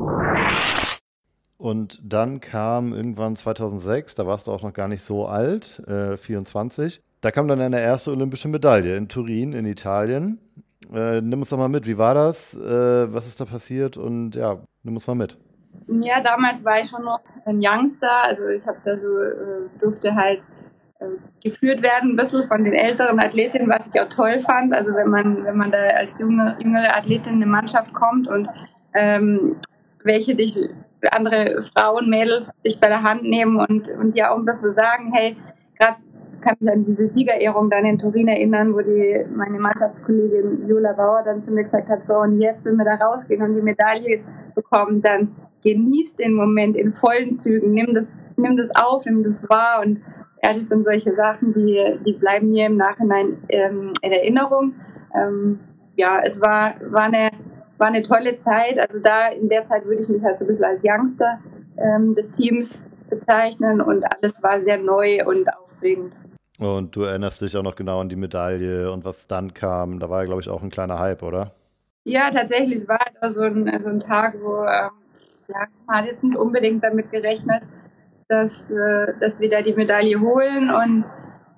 Und 1.62 2.00
dann 2.02 2.40
kam 2.40 2.92
irgendwann 2.92 3.37
2006, 3.37 4.16
da 4.16 4.26
warst 4.26 4.49
du 4.49 4.50
auch 4.50 4.64
noch 4.64 4.73
gar 4.73 4.88
nicht 4.88 5.04
so 5.04 5.26
alt, 5.26 5.81
äh, 5.87 6.16
24, 6.16 7.00
Da 7.21 7.31
kam 7.31 7.47
dann 7.47 7.61
eine 7.61 7.81
erste 7.81 8.11
olympische 8.11 8.49
Medaille 8.49 8.97
in 8.97 9.07
Turin 9.07 9.52
in 9.52 9.64
Italien. 9.64 10.40
Äh, 10.92 11.21
nimm 11.21 11.38
uns 11.38 11.50
doch 11.50 11.59
mal 11.59 11.69
mit, 11.69 11.87
wie 11.87 11.99
war 11.99 12.14
das? 12.14 12.57
Äh, 12.57 13.14
was 13.14 13.28
ist 13.28 13.40
da 13.40 13.45
passiert? 13.45 13.97
Und 13.97 14.35
ja, 14.35 14.59
nimm 14.83 14.97
uns 14.97 15.07
mal 15.07 15.14
mit. 15.14 15.38
Ja, 15.87 16.21
damals 16.21 16.64
war 16.64 16.83
ich 16.83 16.90
schon 16.90 17.04
noch 17.04 17.21
ein 17.45 17.61
Youngster, 17.62 18.25
also 18.25 18.49
ich 18.49 18.66
habe 18.66 18.78
da 18.85 18.99
so, 18.99 19.21
äh, 19.21 19.69
durfte 19.78 20.16
halt 20.16 20.45
äh, 20.99 21.04
geführt 21.45 21.81
werden, 21.85 22.11
ein 22.11 22.16
bisschen 22.16 22.49
von 22.49 22.64
den 22.64 22.73
älteren 22.73 23.21
Athletinnen, 23.21 23.69
was 23.69 23.87
ich 23.87 24.00
auch 24.00 24.09
toll 24.09 24.40
fand. 24.40 24.75
Also 24.75 24.95
wenn 24.97 25.11
man, 25.11 25.45
wenn 25.45 25.57
man 25.57 25.71
da 25.71 25.78
als 25.78 26.19
junge, 26.19 26.57
jüngere 26.59 26.97
Athletin 26.97 27.35
in 27.35 27.42
eine 27.45 27.52
Mannschaft 27.52 27.95
kommt 27.95 28.26
und 28.26 28.49
ähm, 28.95 29.61
welche 30.02 30.35
dich, 30.35 30.57
andere 31.11 31.63
Frauen, 31.75 32.09
Mädels 32.09 32.53
dich 32.65 32.81
bei 32.81 32.89
der 32.89 33.03
Hand 33.03 33.25
nehmen 33.25 33.59
und, 33.59 33.89
und 33.89 34.15
ja 34.15 34.33
auch 34.33 34.39
ein 34.39 34.45
bisschen 34.45 34.75
sagen, 34.75 35.13
hey, 35.13 35.37
gerade 35.79 35.97
kann 36.41 36.57
mich 36.61 36.73
an 36.73 36.85
diese 36.85 37.07
Siegerehrung 37.07 37.71
dann 37.71 37.87
in 37.87 37.99
Turin 37.99 38.29
erinnern, 38.29 38.75
wo 38.75 38.81
die, 38.81 39.25
meine 39.35 39.59
Mannschaftskollegin 39.59 40.69
Jola 40.69 40.93
Bauer 40.93 41.23
dann 41.25 41.43
zu 41.43 41.53
mir 41.53 41.63
gesagt 41.63 41.89
hat, 41.89 42.05
so 42.05 42.15
und 42.17 42.41
jetzt, 42.41 42.65
wenn 42.65 42.77
wir 42.77 42.85
da 42.85 42.97
rausgehen 42.97 43.43
und 43.43 43.55
die 43.55 43.63
Medaille 43.63 44.21
bekommen, 44.55 45.01
dann 45.01 45.35
genieß 45.63 46.17
den 46.17 46.35
Moment 46.35 46.77
in 46.77 46.93
vollen 46.93 47.33
Zügen, 47.33 47.73
nimm 47.73 47.95
das, 47.95 48.19
nimm 48.37 48.57
das 48.57 48.69
auf, 48.75 49.05
nimm 49.05 49.23
das 49.23 49.49
wahr 49.49 49.83
und 49.85 50.01
ja, 50.45 50.53
das 50.53 50.69
sind 50.69 50.83
solche 50.83 51.13
Sachen, 51.13 51.55
die, 51.55 51.99
die 52.05 52.15
bleiben 52.15 52.51
mir 52.51 52.67
im 52.67 52.77
Nachhinein 52.77 53.39
ähm, 53.49 53.93
in 54.03 54.13
Erinnerung. 54.13 54.75
Ähm, 55.15 55.61
ja, 55.95 56.21
es 56.25 56.41
war, 56.41 56.75
war, 56.91 57.05
eine, 57.05 57.31
war 57.83 57.89
eine 57.89 58.03
tolle 58.03 58.39
Zeit. 58.39 58.79
Also 58.79 59.01
da 59.01 59.29
in 59.29 59.49
der 59.49 59.65
Zeit 59.65 59.85
würde 59.85 60.03
ich 60.03 60.09
mich 60.09 60.23
halt 60.23 60.39
so 60.39 60.45
ein 60.45 60.47
bisschen 60.47 60.65
als 60.65 60.83
Youngster 60.85 61.41
ähm, 61.77 62.15
des 62.15 62.31
Teams 62.31 62.81
bezeichnen 63.11 63.81
und 63.81 64.05
alles 64.05 64.41
war 64.41 64.61
sehr 64.61 64.79
neu 64.79 65.27
und 65.27 65.53
aufregend. 65.53 66.15
Und 66.61 66.95
du 66.95 67.03
erinnerst 67.03 67.41
dich 67.41 67.57
auch 67.57 67.62
noch 67.65 67.75
genau 67.75 67.99
an 67.99 68.09
die 68.09 68.15
Medaille 68.15 68.93
und 68.93 69.05
was 69.05 69.27
dann 69.27 69.53
kam. 69.53 69.99
Da 69.99 70.09
war 70.09 70.21
ja, 70.21 70.27
glaube 70.27 70.41
ich, 70.41 70.49
auch 70.49 70.62
ein 70.62 70.71
kleiner 70.71 71.01
Hype, 71.01 71.25
oder? 71.25 71.51
Ja, 72.05 72.31
tatsächlich. 72.31 72.83
Es 72.83 72.89
war 72.89 73.01
halt 73.01 73.33
so 73.33 73.41
ein, 73.41 73.81
so 73.81 73.89
ein 73.89 73.99
Tag, 73.99 74.37
wo 74.41 74.59
ähm, 74.59 74.91
ja, 75.49 75.67
man 75.87 75.97
hat 75.97 76.07
jetzt 76.07 76.23
nicht 76.23 76.37
unbedingt 76.37 76.85
damit 76.85 77.11
gerechnet, 77.11 77.65
dass, 78.29 78.71
äh, 78.71 79.12
dass 79.19 79.41
wir 79.41 79.49
da 79.49 79.61
die 79.61 79.75
Medaille 79.75 80.21
holen. 80.21 80.71
Und 80.71 81.05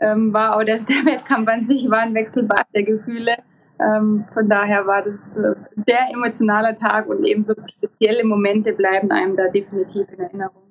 ähm, 0.00 0.32
war 0.32 0.56
auch 0.56 0.64
der, 0.64 0.78
der 0.78 1.04
Wettkampf 1.04 1.48
an 1.48 1.64
sich 1.64 1.90
war 1.90 1.98
ein 1.98 2.14
Wechselbad 2.14 2.64
der 2.74 2.84
Gefühle. 2.84 3.36
Ähm, 3.80 4.24
von 4.32 4.48
daher 4.48 4.86
war 4.86 5.02
das 5.02 5.36
äh, 5.36 5.48
ein 5.48 5.66
sehr 5.76 6.08
emotionaler 6.12 6.74
Tag 6.74 7.08
und 7.08 7.24
ebenso 7.24 7.54
spezielle 7.76 8.24
Momente 8.24 8.72
bleiben 8.72 9.10
einem 9.10 9.36
da 9.36 9.48
definitiv 9.48 10.06
in 10.12 10.20
Erinnerung. 10.20 10.62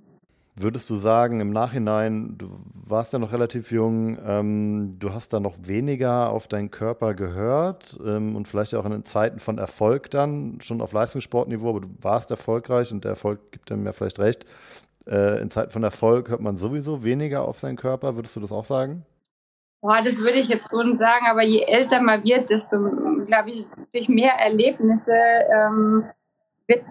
Würdest 0.55 0.87
du 0.91 0.95
sagen, 0.97 1.39
im 1.39 1.49
Nachhinein, 1.49 2.35
du 2.37 2.47
warst 2.85 3.11
ja 3.11 3.17
noch 3.17 3.33
relativ 3.33 3.71
jung, 3.71 4.19
ähm, 4.23 4.97
du 4.99 5.11
hast 5.11 5.33
da 5.33 5.39
noch 5.39 5.55
weniger 5.63 6.29
auf 6.29 6.47
deinen 6.47 6.69
Körper 6.69 7.15
gehört 7.15 7.99
ähm, 8.05 8.35
und 8.35 8.47
vielleicht 8.47 8.75
auch 8.75 8.85
in 8.85 9.03
Zeiten 9.03 9.39
von 9.39 9.57
Erfolg 9.57 10.11
dann, 10.11 10.59
schon 10.61 10.79
auf 10.79 10.91
Leistungssportniveau, 10.91 11.69
aber 11.69 11.81
du 11.81 11.87
warst 12.01 12.29
erfolgreich 12.29 12.91
und 12.91 13.03
der 13.03 13.11
Erfolg 13.11 13.51
gibt 13.51 13.71
dir 13.71 13.77
ja 13.77 13.93
vielleicht 13.93 14.19
recht. 14.19 14.45
Äh, 15.07 15.41
in 15.41 15.49
Zeiten 15.49 15.71
von 15.71 15.83
Erfolg 15.83 16.29
hört 16.29 16.41
man 16.41 16.57
sowieso 16.57 17.03
weniger 17.03 17.47
auf 17.47 17.59
seinen 17.59 17.75
Körper, 17.75 18.15
würdest 18.15 18.35
du 18.35 18.39
das 18.39 18.51
auch 18.51 18.65
sagen? 18.65 19.05
Boah, 19.83 19.99
das 20.01 20.17
würde 20.17 20.39
ich 20.39 20.47
jetzt 20.47 20.69
so 20.71 20.93
sagen, 20.93 21.25
aber 21.29 21.43
je 21.43 21.65
älter 21.67 22.01
man 22.01 22.23
wird, 22.23 22.49
desto, 22.49 22.77
glaube 23.25 23.49
ich, 23.49 23.65
durch 23.91 24.07
mehr 24.07 24.31
Erlebnisse 24.31 25.11
ähm, 25.11 26.05
wird, 26.67 26.83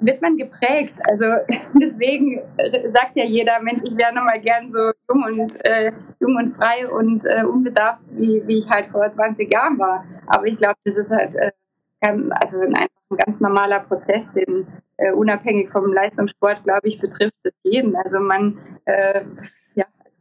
wird 0.00 0.22
man 0.22 0.38
geprägt. 0.38 0.94
Also 1.04 1.26
deswegen 1.78 2.40
sagt 2.86 3.16
ja 3.16 3.24
jeder, 3.26 3.60
Mensch, 3.60 3.82
ich 3.84 3.94
wäre 3.98 4.14
nochmal 4.14 4.40
gern 4.40 4.72
so 4.72 4.78
jung 5.10 5.24
und, 5.24 5.68
äh, 5.68 5.92
jung 6.20 6.36
und 6.36 6.52
frei 6.54 6.88
und 6.88 7.22
äh, 7.26 7.44
unbedarft, 7.44 8.00
wie, 8.12 8.42
wie 8.46 8.60
ich 8.60 8.70
halt 8.70 8.86
vor 8.86 9.12
20 9.12 9.52
Jahren 9.52 9.78
war. 9.78 10.06
Aber 10.26 10.46
ich 10.46 10.56
glaube, 10.56 10.76
das 10.84 10.96
ist 10.96 11.10
halt 11.10 11.34
äh, 11.34 11.52
also 12.00 12.60
ein, 12.60 12.74
ein 12.74 13.16
ganz 13.18 13.40
normaler 13.40 13.80
Prozess, 13.80 14.32
den 14.32 14.66
äh, 14.96 15.12
unabhängig 15.12 15.68
vom 15.68 15.92
Leistungssport, 15.92 16.62
glaube 16.62 16.88
ich, 16.88 16.98
betrifft 16.98 17.36
es 17.42 17.52
jeden. 17.62 17.94
Also 17.94 18.20
man 18.20 18.58
äh, 18.86 19.20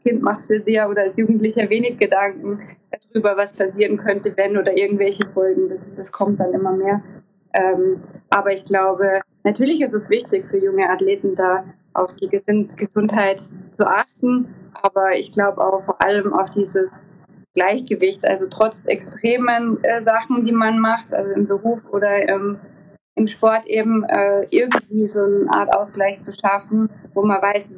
Kind 0.08 0.22
machst 0.22 0.50
du 0.50 0.60
dir 0.60 0.88
oder 0.90 1.04
als 1.04 1.18
Jugendlicher 1.18 1.70
wenig 1.70 1.98
Gedanken 1.98 2.62
darüber, 2.92 3.36
was 3.36 3.52
passieren 3.52 3.98
könnte, 3.98 4.36
wenn 4.38 4.58
oder 4.58 4.76
irgendwelche 4.76 5.28
Folgen. 5.34 5.70
Das, 5.70 5.82
das 5.96 6.12
kommt 6.12 6.40
dann 6.40 6.54
immer 6.54 6.72
mehr. 6.72 7.02
Ähm, 7.54 8.02
aber 8.30 8.54
ich 8.54 8.64
glaube, 8.64 9.22
natürlich 9.44 9.82
ist 9.82 9.94
es 9.94 10.10
wichtig 10.10 10.48
für 10.48 10.58
junge 10.58 10.90
Athleten 10.90 11.36
da 11.36 11.66
auf 11.94 12.14
die 12.16 12.30
Gesundheit 12.30 13.42
zu 13.72 13.86
achten, 13.86 14.54
aber 14.74 15.18
ich 15.18 15.32
glaube 15.32 15.66
auch 15.66 15.84
vor 15.84 16.02
allem 16.02 16.34
auf 16.34 16.50
dieses 16.52 17.02
Gleichgewicht, 17.54 18.26
also 18.26 18.46
trotz 18.50 18.86
extremen 18.86 19.84
äh, 19.84 20.00
Sachen, 20.00 20.46
die 20.46 20.52
man 20.52 20.80
macht, 20.80 21.14
also 21.14 21.32
im 21.32 21.48
Beruf 21.48 21.82
oder 21.92 22.30
ähm, 22.30 22.60
im 23.16 23.26
Sport 23.26 23.66
eben 23.66 24.04
äh, 24.04 24.46
irgendwie 24.52 25.08
so 25.08 25.24
eine 25.24 25.50
Art 25.50 25.76
Ausgleich 25.76 26.20
zu 26.20 26.32
schaffen, 26.32 26.90
wo 27.16 27.24
man 27.24 27.42
weiß, 27.42 27.72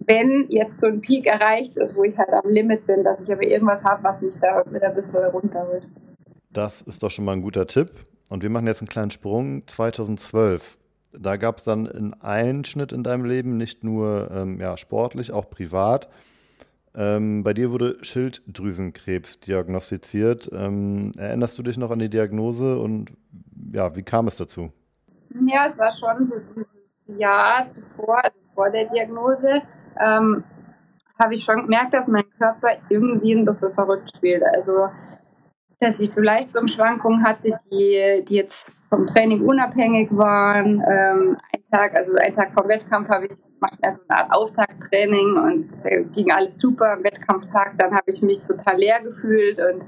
wenn 0.00 0.46
jetzt 0.48 0.80
so 0.80 0.86
ein 0.86 1.00
Peak 1.00 1.26
erreicht 1.26 1.76
ist, 1.76 1.94
wo 1.94 2.04
ich 2.04 2.16
halt 2.18 2.30
am 2.30 2.48
Limit 2.48 2.86
bin, 2.86 3.04
dass 3.04 3.20
ich 3.22 3.32
aber 3.32 3.42
irgendwas 3.42 3.84
habe, 3.84 4.02
was 4.02 4.20
mich 4.20 4.36
da 4.40 4.64
wieder 4.70 4.88
ein 4.88 4.94
bisschen 4.94 5.24
runterholt. 5.24 5.86
Das 6.52 6.82
ist 6.82 7.02
doch 7.02 7.10
schon 7.10 7.24
mal 7.24 7.32
ein 7.32 7.42
guter 7.42 7.66
Tipp. 7.66 7.90
Und 8.28 8.42
wir 8.42 8.50
machen 8.50 8.66
jetzt 8.66 8.80
einen 8.80 8.88
kleinen 8.88 9.10
Sprung. 9.10 9.66
2012, 9.66 10.78
da 11.12 11.36
gab 11.36 11.58
es 11.58 11.64
dann 11.64 11.88
einen 11.88 12.14
Einschnitt 12.14 12.92
in 12.92 13.02
deinem 13.02 13.24
Leben, 13.24 13.56
nicht 13.56 13.84
nur 13.84 14.30
ähm, 14.32 14.60
ja, 14.60 14.76
sportlich, 14.76 15.32
auch 15.32 15.50
privat. 15.50 16.08
Ähm, 16.94 17.44
bei 17.44 17.52
dir 17.52 17.70
wurde 17.70 17.98
Schilddrüsenkrebs 18.02 19.40
diagnostiziert. 19.40 20.50
Ähm, 20.52 21.12
erinnerst 21.16 21.58
du 21.58 21.62
dich 21.62 21.76
noch 21.76 21.90
an 21.90 21.98
die 21.98 22.08
Diagnose 22.08 22.78
und 22.78 23.10
ja, 23.72 23.94
wie 23.94 24.02
kam 24.02 24.26
es 24.26 24.36
dazu? 24.36 24.72
Ja, 25.46 25.66
es 25.66 25.78
war 25.78 25.92
schon 25.92 26.26
so 26.26 26.34
dieses 26.56 27.18
Jahr 27.18 27.66
zuvor, 27.66 28.24
also 28.24 28.38
vor 28.54 28.70
der 28.70 28.86
Diagnose, 28.86 29.62
ähm, 30.04 30.44
habe 31.18 31.34
ich 31.34 31.44
schon 31.44 31.62
gemerkt, 31.62 31.94
dass 31.94 32.08
mein 32.08 32.24
Körper 32.38 32.68
irgendwie 32.88 33.32
ein 33.32 33.44
bisschen 33.44 33.72
verrückt 33.72 34.10
spielt. 34.16 34.42
Also 34.54 34.88
dass 35.80 35.98
ich 35.98 36.10
so 36.10 36.20
Leistungsschwankungen 36.20 37.24
hatte, 37.24 37.56
die, 37.70 38.22
die 38.28 38.34
jetzt 38.34 38.70
vom 38.90 39.06
Training 39.06 39.42
unabhängig 39.46 40.08
waren. 40.12 40.82
Ähm, 40.86 41.38
ein 41.54 41.64
Tag, 41.70 41.94
also 41.96 42.14
ein 42.16 42.32
Tag 42.32 42.52
vor 42.52 42.68
Wettkampf 42.68 43.08
habe 43.08 43.26
ich 43.26 43.32
macht 43.60 43.78
so 43.90 44.00
eine 44.08 44.20
Art 44.22 44.32
Auftakttraining 44.32 45.36
und 45.36 45.72
es 45.72 45.84
ging 46.14 46.30
alles 46.32 46.58
super 46.58 46.92
am 46.92 47.04
Wettkampftag. 47.04 47.74
Dann 47.78 47.92
habe 47.92 48.10
ich 48.10 48.22
mich 48.22 48.40
total 48.40 48.78
leer 48.78 49.00
gefühlt 49.02 49.58
und 49.58 49.84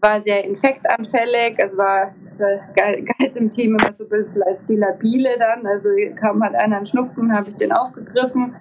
war 0.00 0.20
sehr 0.20 0.44
infektanfällig. 0.44 1.54
Es 1.56 1.76
war, 1.76 2.14
galt 2.38 3.36
im 3.36 3.50
Team 3.50 3.76
immer 3.76 3.94
so 3.96 4.04
ein 4.04 4.10
bisschen 4.10 4.42
als 4.42 4.64
die 4.64 4.76
Labile 4.76 5.38
dann. 5.38 5.66
Also 5.66 5.88
kam 6.16 6.42
halt 6.42 6.54
einer 6.54 6.76
einen 6.76 6.86
Schnupfen, 6.86 7.34
habe 7.34 7.48
ich 7.48 7.56
den 7.56 7.72
aufgegriffen. 7.72 8.56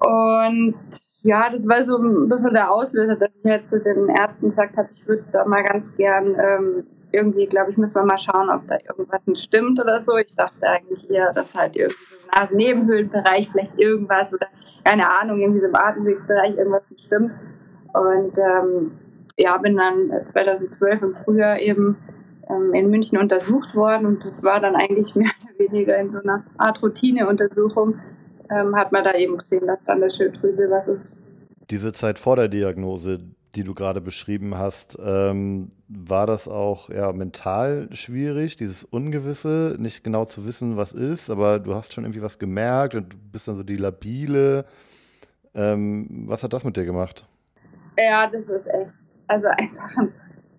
Und 0.00 0.74
ja, 1.22 1.50
das 1.50 1.66
war 1.66 1.82
so 1.82 1.98
ein 1.98 2.28
bisschen 2.28 2.54
der 2.54 2.70
Auslöser, 2.70 3.16
dass 3.16 3.30
ich 3.42 3.50
halt 3.50 3.66
zu 3.66 3.80
den 3.80 4.08
Ersten 4.08 4.50
gesagt 4.50 4.76
habe, 4.76 4.88
ich 4.94 5.06
würde 5.06 5.24
da 5.32 5.44
mal 5.44 5.64
ganz 5.64 5.94
gern 5.96 6.36
ähm, 6.40 6.86
irgendwie, 7.10 7.46
glaube 7.46 7.70
ich, 7.70 7.76
müssen 7.76 7.94
wir 7.94 8.04
mal 8.04 8.18
schauen, 8.18 8.50
ob 8.50 8.66
da 8.68 8.76
irgendwas 8.88 9.26
nicht 9.26 9.42
stimmt 9.42 9.80
oder 9.80 9.98
so. 9.98 10.16
Ich 10.16 10.34
dachte 10.34 10.66
eigentlich 10.68 11.10
eher, 11.10 11.32
dass 11.32 11.54
halt 11.54 11.76
irgendwie 11.76 12.04
so 12.04 12.16
im 12.16 12.40
Nasennebenhöhlenbereich 12.40 13.48
vielleicht 13.50 13.78
irgendwas 13.78 14.32
oder 14.32 14.46
keine 14.84 15.10
Ahnung, 15.10 15.38
irgendwie 15.38 15.60
so 15.60 15.66
im 15.66 15.74
Atemwegsbereich 15.74 16.56
irgendwas 16.56 16.90
nicht 16.90 17.04
stimmt. 17.04 17.32
Und 17.92 18.38
ähm, 18.38 18.92
ja, 19.36 19.56
bin 19.58 19.76
dann 19.76 20.24
2012 20.24 21.02
im 21.02 21.14
Frühjahr 21.14 21.58
eben 21.58 21.96
ähm, 22.48 22.74
in 22.74 22.90
München 22.90 23.18
untersucht 23.18 23.74
worden 23.74 24.06
und 24.06 24.24
das 24.24 24.42
war 24.42 24.60
dann 24.60 24.76
eigentlich 24.76 25.14
mehr 25.14 25.30
oder 25.42 25.58
weniger 25.58 25.96
in 25.98 26.10
so 26.10 26.20
einer 26.20 26.44
Art 26.56 26.82
Routineuntersuchung 26.82 27.98
ähm, 28.50 28.76
hat 28.76 28.92
man 28.92 29.04
da 29.04 29.14
eben 29.14 29.38
gesehen, 29.38 29.66
dass 29.66 29.82
dann 29.84 30.00
der 30.00 30.10
Schilddrüse 30.10 30.70
was 30.70 30.88
ist. 30.88 31.12
Diese 31.70 31.92
Zeit 31.92 32.18
vor 32.18 32.36
der 32.36 32.48
Diagnose, 32.48 33.18
die 33.54 33.64
du 33.64 33.74
gerade 33.74 34.00
beschrieben 34.00 34.56
hast, 34.56 34.98
ähm, 35.02 35.70
war 35.88 36.26
das 36.26 36.48
auch 36.48 36.90
ja, 36.90 37.12
mental 37.12 37.88
schwierig, 37.92 38.56
dieses 38.56 38.84
Ungewisse, 38.84 39.76
nicht 39.78 40.04
genau 40.04 40.24
zu 40.24 40.46
wissen, 40.46 40.76
was 40.76 40.92
ist, 40.92 41.30
aber 41.30 41.58
du 41.58 41.74
hast 41.74 41.92
schon 41.92 42.04
irgendwie 42.04 42.22
was 42.22 42.38
gemerkt 42.38 42.94
und 42.94 43.12
du 43.12 43.16
bist 43.32 43.48
dann 43.48 43.56
so 43.56 43.62
die 43.62 43.76
labile. 43.76 44.64
Ähm, 45.54 46.24
was 46.26 46.42
hat 46.42 46.52
das 46.52 46.64
mit 46.64 46.76
dir 46.76 46.84
gemacht? 46.84 47.26
Ja, 47.98 48.28
das 48.28 48.48
ist 48.48 48.66
echt, 48.66 48.94
also 49.26 49.48
einfach 49.58 49.96
ein 49.96 50.12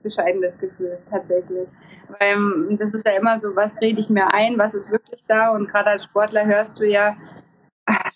bescheidenes 0.03 0.57
Gefühl, 0.57 0.97
tatsächlich. 1.09 1.69
Weil 2.07 2.33
ähm, 2.33 2.77
das 2.79 2.93
ist 2.93 3.07
ja 3.07 3.13
immer 3.13 3.37
so, 3.37 3.55
was 3.55 3.79
rede 3.81 3.99
ich 3.99 4.09
mir 4.09 4.33
ein, 4.33 4.57
was 4.57 4.73
ist 4.73 4.91
wirklich 4.91 5.23
da 5.27 5.51
und 5.51 5.69
gerade 5.69 5.91
als 5.91 6.03
Sportler 6.03 6.45
hörst 6.45 6.79
du 6.79 6.87
ja, 6.87 7.15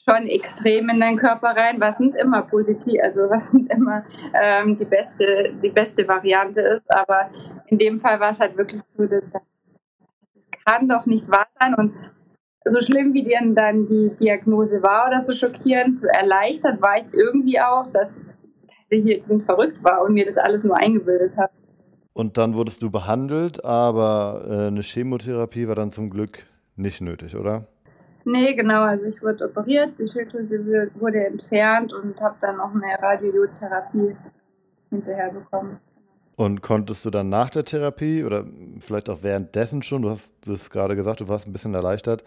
schon 0.03 0.27
extrem 0.27 0.89
in 0.89 0.99
deinen 0.99 1.17
Körper 1.17 1.55
rein, 1.55 1.79
was 1.79 1.99
nicht 1.99 2.15
immer 2.15 2.43
positiv, 2.43 2.99
also 3.03 3.21
was 3.29 3.53
nicht 3.53 3.71
immer 3.73 4.03
ähm, 4.33 4.75
die 4.75 4.85
beste, 4.85 5.55
die 5.61 5.69
beste 5.69 6.07
Variante 6.07 6.61
ist. 6.61 6.89
Aber 6.91 7.29
in 7.67 7.77
dem 7.77 7.99
Fall 7.99 8.19
war 8.19 8.31
es 8.31 8.39
halt 8.39 8.57
wirklich 8.57 8.81
so, 8.95 9.05
dass 9.05 9.23
das, 9.31 9.47
das 10.35 10.47
kann 10.65 10.87
doch 10.87 11.05
nicht 11.05 11.29
wahr 11.29 11.47
sein. 11.59 11.73
Und 11.75 11.93
so 12.65 12.81
schlimm 12.81 13.13
wie 13.13 13.23
dir 13.23 13.39
dann 13.53 13.87
die 13.87 14.11
Diagnose 14.19 14.81
war 14.81 15.07
oder 15.07 15.23
so 15.23 15.33
schockierend, 15.33 15.97
so 15.97 16.07
erleichtert 16.07 16.81
war 16.81 16.97
ich 16.97 17.13
irgendwie 17.13 17.59
auch, 17.59 17.87
dass, 17.87 18.25
dass 18.25 18.87
ich 18.89 19.05
jetzt 19.05 19.31
verrückt 19.45 19.83
war 19.83 20.01
und 20.03 20.13
mir 20.13 20.25
das 20.25 20.37
alles 20.37 20.63
nur 20.63 20.77
eingebildet 20.77 21.35
habe. 21.37 21.51
Und 22.13 22.37
dann 22.37 22.53
wurdest 22.53 22.83
du 22.83 22.91
behandelt, 22.91 23.65
aber 23.65 24.45
äh, 24.47 24.67
eine 24.67 24.81
Chemotherapie 24.81 25.67
war 25.67 25.75
dann 25.75 25.91
zum 25.91 26.09
Glück 26.09 26.45
nicht 26.75 27.01
nötig, 27.01 27.35
oder? 27.35 27.67
Nee, 28.25 28.53
genau. 28.53 28.83
Also 28.83 29.05
ich 29.05 29.21
wurde 29.21 29.45
operiert, 29.45 29.99
die 29.99 30.07
Schilddrüse 30.07 30.89
wurde 30.95 31.25
entfernt 31.25 31.93
und 31.93 32.19
habe 32.21 32.35
dann 32.41 32.57
noch 32.57 32.73
eine 32.73 33.01
Radiotherapie 33.01 34.15
hinterher 34.89 35.31
bekommen. 35.31 35.79
Und 36.35 36.61
konntest 36.61 37.05
du 37.05 37.11
dann 37.11 37.29
nach 37.29 37.49
der 37.49 37.63
Therapie 37.63 38.23
oder 38.23 38.45
vielleicht 38.79 39.09
auch 39.09 39.19
währenddessen 39.21 39.83
schon, 39.83 40.01
du 40.01 40.09
hast 40.09 40.33
das 40.47 40.69
gerade 40.71 40.95
gesagt, 40.95 41.19
du 41.19 41.27
warst 41.27 41.47
ein 41.47 41.53
bisschen 41.53 41.75
erleichtert, 41.75 42.23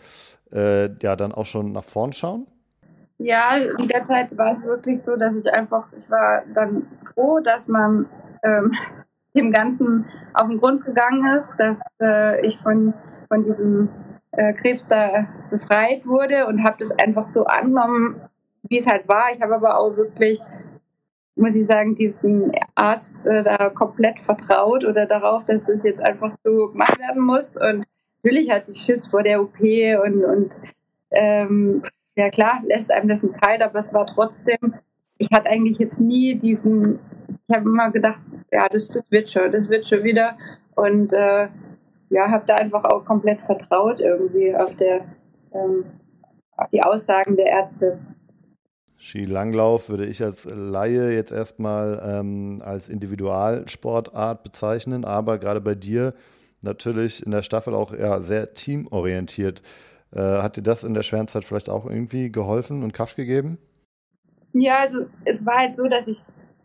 äh, 0.53 0.91
ja, 1.03 1.17
dann 1.17 1.33
auch 1.33 1.47
schon 1.47 1.73
nach 1.73 1.83
vorn 1.85 2.13
schauen? 2.13 2.47
Ja, 3.19 3.57
in 3.79 3.89
der 3.89 4.03
Zeit 4.03 4.37
war 4.37 4.51
es 4.51 4.63
wirklich 4.63 5.03
so, 5.03 5.17
dass 5.17 5.35
ich 5.35 5.53
einfach, 5.53 5.87
ich 5.99 6.09
war 6.11 6.43
dann 6.55 6.87
froh, 7.15 7.41
dass 7.41 7.67
man 7.67 8.09
ähm, 8.45 8.71
dem 9.35 9.53
Ganzen 9.53 10.05
auf 10.35 10.49
den 10.49 10.59
Grund 10.59 10.85
gegangen 10.85 11.37
ist, 11.37 11.57
dass 11.59 11.83
äh, 12.01 12.47
ich 12.47 12.59
von, 12.59 12.95
von 13.29 13.43
diesem 13.43 13.89
äh, 14.37 14.53
Krebs 14.53 14.87
da 14.87 15.27
befreit 15.51 16.07
wurde 16.07 16.47
und 16.47 16.63
habe 16.65 16.77
das 16.79 16.91
einfach 16.93 17.29
so 17.29 17.45
angenommen, 17.45 18.21
wie 18.69 18.79
es 18.79 18.87
halt 18.87 19.09
war. 19.09 19.31
Ich 19.33 19.41
habe 19.41 19.55
aber 19.55 19.79
auch 19.79 19.97
wirklich 19.97 20.41
muss 21.37 21.55
ich 21.55 21.67
sagen, 21.67 21.95
diesen 21.95 22.51
Arzt 22.75 23.27
äh, 23.27 23.45
da 23.45 23.69
komplett 23.69 24.21
vertraut 24.21 24.85
oder 24.85 25.07
darauf, 25.07 25.45
dass 25.45 25.63
das 25.63 25.83
jetzt 25.83 26.03
einfach 26.03 26.35
so 26.43 26.69
gemacht 26.69 26.99
werden 26.99 27.23
muss. 27.23 27.57
Und 27.57 27.85
natürlich 28.23 28.51
hatte 28.51 28.73
ich 28.73 28.81
Schiss 28.81 29.07
vor 29.07 29.23
der 29.23 29.43
OP 29.43 29.61
und, 29.61 30.25
und 30.25 30.57
ähm, 31.11 31.83
ja 32.17 32.31
klar, 32.31 32.63
lässt 32.65 32.91
einem 32.91 33.09
das 33.09 33.23
im 33.23 33.33
Kalt, 33.35 33.61
aber 33.61 33.79
es 33.79 33.93
war 33.93 34.07
trotzdem, 34.07 34.75
ich 35.19 35.29
hatte 35.33 35.51
eigentlich 35.51 35.79
jetzt 35.79 36.01
nie 36.01 36.37
diesen, 36.37 36.99
ich 37.47 37.55
habe 37.55 37.69
immer 37.69 37.91
gedacht, 37.91 38.23
ja, 38.51 38.67
das, 38.69 38.89
das 38.89 39.11
wird 39.11 39.29
schon, 39.29 39.53
das 39.53 39.69
wird 39.69 39.87
schon 39.87 40.03
wieder. 40.05 40.39
Und 40.75 41.13
äh, 41.13 41.49
ja, 42.11 42.31
habe 42.31 42.45
da 42.47 42.57
einfach 42.57 42.85
auch 42.85 43.05
komplett 43.05 43.41
vertraut 43.43 44.01
irgendwie 44.01 44.55
auf 44.55 44.75
der 44.77 45.05
ähm, 45.53 45.85
auf 46.57 46.69
die 46.71 46.83
Aussagen 46.83 47.37
der 47.37 47.47
Ärzte. 47.47 47.99
Skilanglauf 48.99 49.89
würde 49.89 50.07
ich 50.07 50.23
als 50.23 50.45
Laie 50.45 51.13
jetzt 51.13 51.33
erstmal 51.33 52.01
ähm, 52.03 52.63
als 52.65 52.89
Individualsportart 52.89 54.43
bezeichnen, 54.43 55.05
aber 55.05 55.39
gerade 55.39 55.61
bei 55.61 55.75
dir 55.75 56.15
natürlich 56.63 57.25
in 57.25 57.31
der 57.31 57.43
Staffel 57.43 57.75
auch 57.75 57.93
ja, 57.93 58.21
sehr 58.21 58.55
teamorientiert. 58.55 59.63
Äh, 60.13 60.21
hat 60.21 60.57
dir 60.57 60.63
das 60.63 60.83
in 60.83 60.95
der 60.95 61.03
schweren 61.03 61.29
Zeit 61.29 61.45
vielleicht 61.45 61.69
auch 61.69 61.85
irgendwie 61.85 62.33
geholfen 62.33 62.83
und 62.83 62.95
Kraft 62.95 63.17
gegeben? 63.17 63.59
Ja, 64.55 64.79
also 64.79 65.07
es 65.25 65.45
war 65.45 65.59
halt 65.59 65.75
so, 65.75 65.87
dass 65.87 66.07
ich 66.09 66.17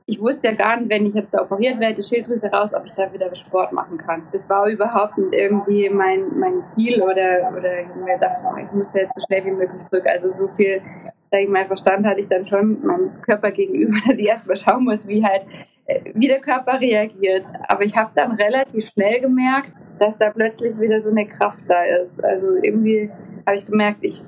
ich 0.06 0.20
wusste 0.20 0.48
ja 0.48 0.54
gar 0.54 0.78
nicht, 0.78 0.90
wenn 0.90 1.06
ich 1.06 1.14
jetzt 1.14 1.34
da 1.34 1.42
operiert 1.42 1.80
werde, 1.80 1.96
die 1.96 2.04
Schilddrüse 2.04 2.52
raus, 2.52 2.72
ob 2.74 2.86
ich 2.86 2.94
da 2.94 3.12
wieder 3.14 3.34
Sport 3.36 3.72
machen 3.72 3.98
kann. 3.98 4.24
Das 4.32 4.50
war 4.50 4.68
überhaupt 4.68 5.18
nicht 5.18 5.34
irgendwie 5.34 5.90
mein, 5.90 6.38
mein 6.38 6.66
Ziel 6.66 7.02
oder, 7.02 7.54
oder 7.58 7.82
ich 7.82 7.88
mir 7.96 8.18
dachte, 8.20 8.44
ich 8.66 8.72
musste 8.72 9.00
jetzt 9.00 9.14
so 9.16 9.24
schnell 9.26 9.46
wie 9.46 9.52
möglich 9.52 9.84
zurück. 9.84 10.06
Also 10.08 10.30
so 10.30 10.48
viel, 10.50 10.82
sage 11.26 11.44
ich 11.44 11.50
mal, 11.50 11.66
Verstand 11.66 12.06
hatte 12.06 12.20
ich 12.20 12.28
dann 12.28 12.46
schon 12.46 12.86
meinem 12.86 13.22
Körper 13.22 13.52
gegenüber, 13.52 13.98
dass 14.08 14.18
ich 14.18 14.28
erstmal 14.28 14.58
schauen 14.58 14.84
muss, 14.86 15.08
wie 15.08 15.24
halt, 15.24 15.44
äh, 15.86 16.02
wie 16.14 16.28
der 16.28 16.40
Körper 16.40 16.80
reagiert. 16.80 17.46
Aber 17.68 17.84
ich 17.84 17.96
habe 17.96 18.12
dann 18.16 18.32
relativ 18.32 18.88
schnell 18.90 19.22
gemerkt, 19.22 19.74
dass 20.00 20.18
da 20.18 20.32
plötzlich 20.32 20.80
wieder 20.80 21.02
so 21.02 21.10
eine 21.10 21.28
Kraft 21.28 21.64
da 21.68 21.84
ist. 21.84 22.24
Also 22.24 22.56
irgendwie 22.56 23.12
habe 23.46 23.56
ich 23.56 23.66
gemerkt, 23.66 24.00
ich 24.02 24.22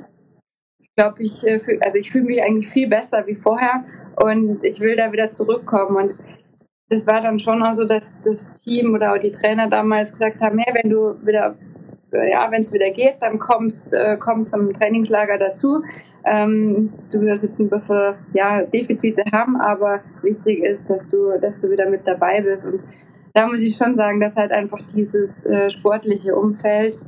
glaube, 0.96 1.22
ich, 1.24 1.46
äh, 1.46 1.60
also 1.82 1.98
ich 1.98 2.12
fühle 2.12 2.26
mich 2.26 2.44
eigentlich 2.44 2.70
viel 2.70 2.88
besser 2.88 3.24
wie 3.26 3.36
vorher 3.36 3.84
und 4.22 4.64
ich 4.64 4.80
will 4.80 4.96
da 4.96 5.12
wieder 5.12 5.30
zurückkommen. 5.30 5.96
Und 5.96 6.16
das 6.90 7.08
war 7.08 7.22
dann 7.22 7.40
schon 7.40 7.64
auch 7.64 7.74
so, 7.74 7.86
dass 7.86 8.12
das 8.24 8.54
Team 8.54 8.94
oder 8.94 9.14
auch 9.14 9.20
die 9.20 9.32
Trainer 9.32 9.70
damals 9.70 10.12
gesagt 10.12 10.42
haben, 10.42 10.60
hey, 10.60 10.74
wenn 10.82 10.90
du 10.90 11.16
wieder, 11.26 11.56
ja, 12.12 12.52
wenn 12.52 12.62
es 12.62 12.72
wieder 12.72 12.92
geht, 12.92 13.16
dann 13.22 13.40
kommst, 13.40 13.82
äh, 13.92 14.18
komm 14.18 14.46
zum 14.46 14.72
Trainingslager 14.74 15.38
dazu. 15.38 15.84
Ähm, 16.26 16.94
du 17.12 17.22
wirst 17.22 17.44
jetzt 17.44 17.60
ein 17.60 17.70
bisschen 17.70 18.16
ja, 18.34 18.64
Defizite 18.66 19.24
haben, 19.32 19.60
aber 19.60 20.02
wichtig 20.22 20.64
ist, 20.64 20.90
dass 20.90 21.08
du, 21.08 21.38
dass 21.42 21.58
du 21.58 21.70
wieder 21.70 21.90
mit 21.90 22.06
dabei 22.06 22.42
bist. 22.42 22.66
Und 22.66 22.84
da 23.34 23.48
muss 23.48 23.64
ich 23.64 23.76
schon 23.76 23.96
sagen, 23.96 24.20
dass 24.20 24.36
halt 24.36 24.52
einfach 24.52 24.80
dieses 24.94 25.44
äh, 25.46 25.70
sportliche 25.70 26.36
Umfeld 26.36 27.00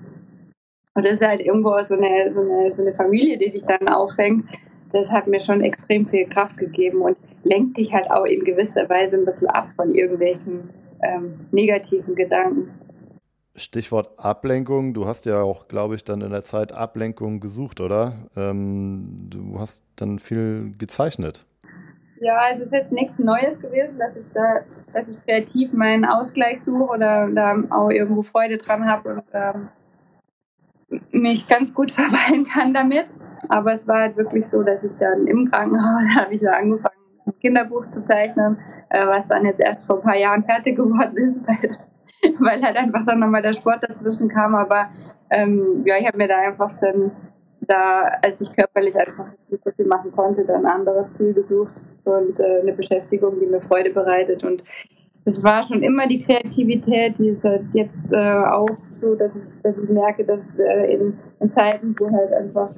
und 0.95 1.05
das 1.05 1.13
ist 1.13 1.27
halt 1.27 1.41
irgendwo 1.41 1.79
so 1.81 1.93
eine, 1.93 2.29
so 2.29 2.41
eine, 2.41 2.71
so 2.71 2.81
eine 2.81 2.93
Familie, 2.93 3.37
die 3.37 3.51
dich 3.51 3.63
dann 3.63 3.87
auffängt, 3.89 4.45
das 4.91 5.11
hat 5.11 5.27
mir 5.27 5.41
schon 5.41 5.61
extrem 5.61 6.07
viel 6.07 6.25
Kraft 6.27 6.57
gegeben 6.57 7.01
und 7.01 7.19
lenkt 7.43 7.77
dich 7.77 7.93
halt 7.93 8.09
auch 8.09 8.23
in 8.23 8.43
gewisser 8.45 8.89
Weise 8.89 9.17
ein 9.17 9.25
bisschen 9.25 9.47
ab 9.47 9.67
von 9.75 9.91
irgendwelchen 9.91 10.69
ähm, 11.03 11.47
negativen 11.51 12.15
Gedanken. 12.15 12.71
Stichwort 13.55 14.17
Ablenkung. 14.17 14.93
Du 14.93 15.05
hast 15.05 15.25
ja 15.25 15.41
auch, 15.41 15.67
glaube 15.67 15.95
ich, 15.95 16.03
dann 16.05 16.21
in 16.21 16.31
der 16.31 16.43
Zeit 16.43 16.71
Ablenkung 16.71 17.41
gesucht, 17.41 17.81
oder? 17.81 18.13
Ähm, 18.35 19.27
du 19.29 19.59
hast 19.59 19.83
dann 19.97 20.19
viel 20.19 20.73
gezeichnet. 20.77 21.45
Ja, 22.21 22.43
es 22.51 22.59
ist 22.59 22.71
jetzt 22.71 22.93
nichts 22.93 23.19
Neues 23.19 23.59
gewesen, 23.59 23.99
dass 23.99 24.15
ich 24.15 24.31
da, 24.31 24.61
dass 24.93 25.09
ich 25.09 25.21
kreativ 25.25 25.73
meinen 25.73 26.05
Ausgleich 26.05 26.61
suche 26.61 26.83
oder 26.83 27.29
da 27.29 27.61
auch 27.69 27.89
irgendwo 27.89 28.21
Freude 28.21 28.57
dran 28.57 28.85
habe 28.85 29.15
und 29.15 29.23
ähm, 29.33 29.67
mich 31.11 31.47
ganz 31.47 31.73
gut 31.73 31.91
verweilen 31.99 32.45
kann 32.45 32.73
damit. 32.73 33.05
Aber 33.49 33.71
es 33.71 33.87
war 33.87 33.99
halt 33.99 34.17
wirklich 34.17 34.47
so, 34.47 34.63
dass 34.63 34.83
ich 34.83 34.97
dann 34.97 35.27
im 35.27 35.49
Krankenhaus 35.51 36.03
habe 36.19 36.33
ich 36.33 36.39
so 36.39 36.47
angefangen, 36.47 36.95
ein 37.25 37.39
Kinderbuch 37.39 37.87
zu 37.87 38.03
zeichnen, 38.03 38.57
äh, 38.89 39.05
was 39.07 39.27
dann 39.27 39.45
jetzt 39.45 39.59
erst 39.59 39.83
vor 39.85 39.97
ein 39.97 40.03
paar 40.03 40.17
Jahren 40.17 40.43
fertig 40.43 40.75
geworden 40.75 41.17
ist, 41.17 41.43
weil, 41.47 41.69
weil 42.39 42.61
halt 42.61 42.77
einfach 42.77 43.05
dann 43.05 43.19
nochmal 43.19 43.41
der 43.41 43.53
Sport 43.53 43.83
dazwischen 43.87 44.29
kam. 44.29 44.55
Aber 44.55 44.89
ähm, 45.29 45.83
ja, 45.85 45.97
ich 45.97 46.07
habe 46.07 46.17
mir 46.17 46.27
da 46.27 46.39
einfach 46.39 46.77
dann, 46.79 47.11
da, 47.61 48.11
als 48.23 48.41
ich 48.41 48.53
körperlich 48.53 48.95
einfach 48.95 49.27
nicht 49.49 49.63
so 49.63 49.71
viel 49.71 49.87
machen 49.87 50.11
konnte, 50.11 50.45
dann 50.45 50.65
ein 50.65 50.71
anderes 50.71 51.11
Ziel 51.13 51.33
gesucht 51.33 51.73
und 52.03 52.39
äh, 52.39 52.61
eine 52.61 52.73
Beschäftigung, 52.73 53.39
die 53.39 53.47
mir 53.47 53.61
Freude 53.61 53.89
bereitet. 53.89 54.43
Und 54.43 54.63
das 55.25 55.43
war 55.43 55.63
schon 55.63 55.81
immer 55.81 56.05
die 56.05 56.21
Kreativität, 56.21 57.17
die 57.17 57.29
ist 57.29 57.43
halt 57.43 57.73
jetzt 57.73 58.13
äh, 58.13 58.43
auch 58.43 58.69
so, 58.99 59.15
dass 59.15 59.35
ich, 59.35 59.45
dass 59.63 59.77
ich 59.77 59.89
merke, 59.89 60.23
dass 60.25 60.43
äh, 60.57 60.93
in, 60.93 61.17
in 61.39 61.49
Zeiten, 61.51 61.95
wo 61.99 62.11
halt 62.11 62.33
einfach 62.33 62.69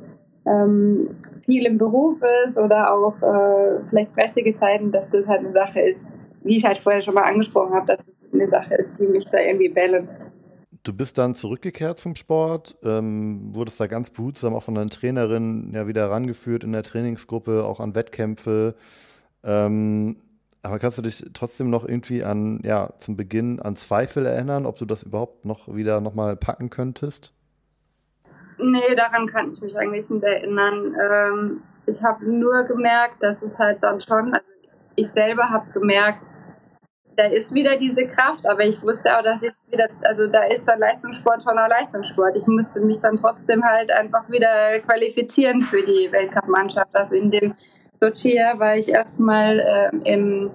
ähm, 0.46 1.10
viel 1.46 1.66
im 1.66 1.78
Beruf 1.78 2.20
ist 2.48 2.58
oder 2.58 2.94
auch 2.94 3.22
äh, 3.22 3.80
vielleicht 3.90 4.12
stressige 4.12 4.56
Zeiten, 4.56 4.92
dass 4.92 5.10
das 5.10 5.28
halt 5.28 5.40
eine 5.40 5.52
Sache 5.52 5.82
ist, 5.82 6.08
wie 6.44 6.58
ich 6.58 6.66
halt 6.66 6.78
vorher 6.78 7.02
schon 7.02 7.16
mal 7.16 7.24
angesprochen 7.24 7.74
habe, 7.74 7.88
dass 7.88 8.08
es 8.08 8.34
eine 8.34 8.48
Sache 8.48 8.76
ist, 8.76 9.00
die 9.00 9.08
mich 9.08 9.26
da 9.26 9.40
irgendwie 9.40 9.70
balanced. 9.70 10.22
Du 10.84 10.94
bist 10.94 11.18
dann 11.18 11.36
zurückgekehrt 11.36 12.00
zum 12.00 12.16
Sport, 12.16 12.78
ähm, 12.84 13.54
wurdest 13.54 13.80
da 13.80 13.88
ganz 13.88 14.10
behutsam 14.10 14.54
auch 14.54 14.64
von 14.64 14.76
deiner 14.76 14.90
Trainerin 14.90 15.72
ja 15.74 15.88
wieder 15.88 16.10
rangeführt 16.10 16.64
in 16.64 16.72
der 16.72 16.84
Trainingsgruppe, 16.84 17.66
auch 17.66 17.80
an 17.80 17.94
Wettkämpfe. 17.94 18.76
Ähm, 19.44 20.18
aber 20.68 20.80
kannst 20.80 20.98
du 20.98 21.02
dich 21.02 21.24
trotzdem 21.34 21.70
noch 21.70 21.88
irgendwie 21.88 22.24
an, 22.24 22.60
ja, 22.64 22.90
zum 22.98 23.16
Beginn 23.16 23.60
an 23.62 23.76
Zweifel 23.76 24.26
erinnern, 24.26 24.66
ob 24.66 24.78
du 24.78 24.86
das 24.86 25.04
überhaupt 25.04 25.46
noch 25.46 25.74
wieder 25.74 26.02
nochmal 26.02 26.36
packen 26.36 26.70
könntest? 26.70 27.34
Nee, 28.60 28.96
daran 28.96 29.28
kann 29.28 29.52
ich 29.54 29.62
mich 29.62 29.78
eigentlich 29.78 30.10
nicht 30.10 30.24
erinnern. 30.24 30.96
Ähm, 31.02 31.62
ich 31.86 32.02
habe 32.04 32.30
nur 32.30 32.64
gemerkt, 32.64 33.24
dass 33.24 33.42
es 33.42 33.58
halt 33.58 33.82
dann 33.82 34.00
schon, 34.00 34.34
also 34.34 34.52
ich 34.96 35.10
selber 35.10 35.50
habe 35.50 35.72
gemerkt, 35.72 36.24
da 37.16 37.26
ist 37.26 37.54
wieder 37.54 37.78
diese 37.78 38.06
Kraft, 38.06 38.48
aber 38.48 38.64
ich 38.64 38.82
wusste 38.84 39.18
auch, 39.18 39.24
dass 39.24 39.42
ich 39.42 39.54
wieder, 39.72 39.88
also 40.04 40.28
da 40.28 40.44
ist 40.44 40.68
dann 40.68 40.80
Leistungssport 40.80 41.42
schon 41.44 41.58
auch 41.58 41.68
Leistungssport. 41.68 42.36
Ich 42.36 42.46
musste 42.46 42.80
mich 42.82 43.00
dann 43.00 43.18
trotzdem 43.18 43.64
halt 43.64 43.90
einfach 43.92 44.30
wieder 44.30 44.80
qualifizieren 44.80 45.62
für 45.62 45.82
die 45.84 46.12
Weltcup-Mannschaft. 46.12 46.94
Also 46.96 47.16
in 47.16 47.32
dem 47.32 47.56
Sochi 48.00 48.36
war 48.58 48.76
ich 48.76 48.90
erstmal 48.90 49.60
äh, 49.60 50.14
im, 50.14 50.52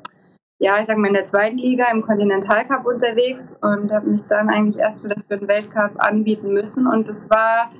ja, 0.59 0.78
ich 0.78 0.87
sag 0.87 0.96
mal 0.96 1.09
in 1.09 1.14
der 1.14 1.24
zweiten 1.24 1.59
Liga 1.59 1.90
im 1.90 2.02
Kontinentalcup 2.02 2.87
unterwegs 2.87 3.57
und 3.61 3.92
habe 3.92 4.11
mich 4.11 4.24
dann 4.24 4.48
eigentlich 4.48 4.78
erst 4.78 5.05
wieder 5.05 5.16
für 5.28 5.38
den 5.38 5.48
Weltcup 5.48 5.92
anbieten 5.96 6.52
müssen. 6.52 6.87
Und 6.87 7.09
das 7.09 7.28
war 7.31 7.70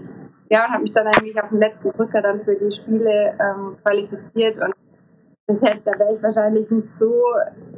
ja, 0.53 0.67
und 0.67 0.73
habe 0.73 0.83
mich 0.83 0.93
dann 0.93 1.07
eigentlich 1.07 1.43
auf 1.43 1.49
den 1.49 1.61
letzten 1.61 1.93
Drücker 1.93 2.21
dann 2.21 2.43
für 2.43 2.55
die 2.55 2.71
Spiele 2.71 3.35
ähm, 3.41 3.79
qualifiziert. 3.83 4.59
Und 4.59 4.75
das 5.47 5.63
hätte, 5.63 5.81
da 5.87 5.99
wäre 5.99 6.15
ich 6.15 6.23
wahrscheinlich 6.23 6.71
nicht 6.71 6.89
so, 6.99 7.25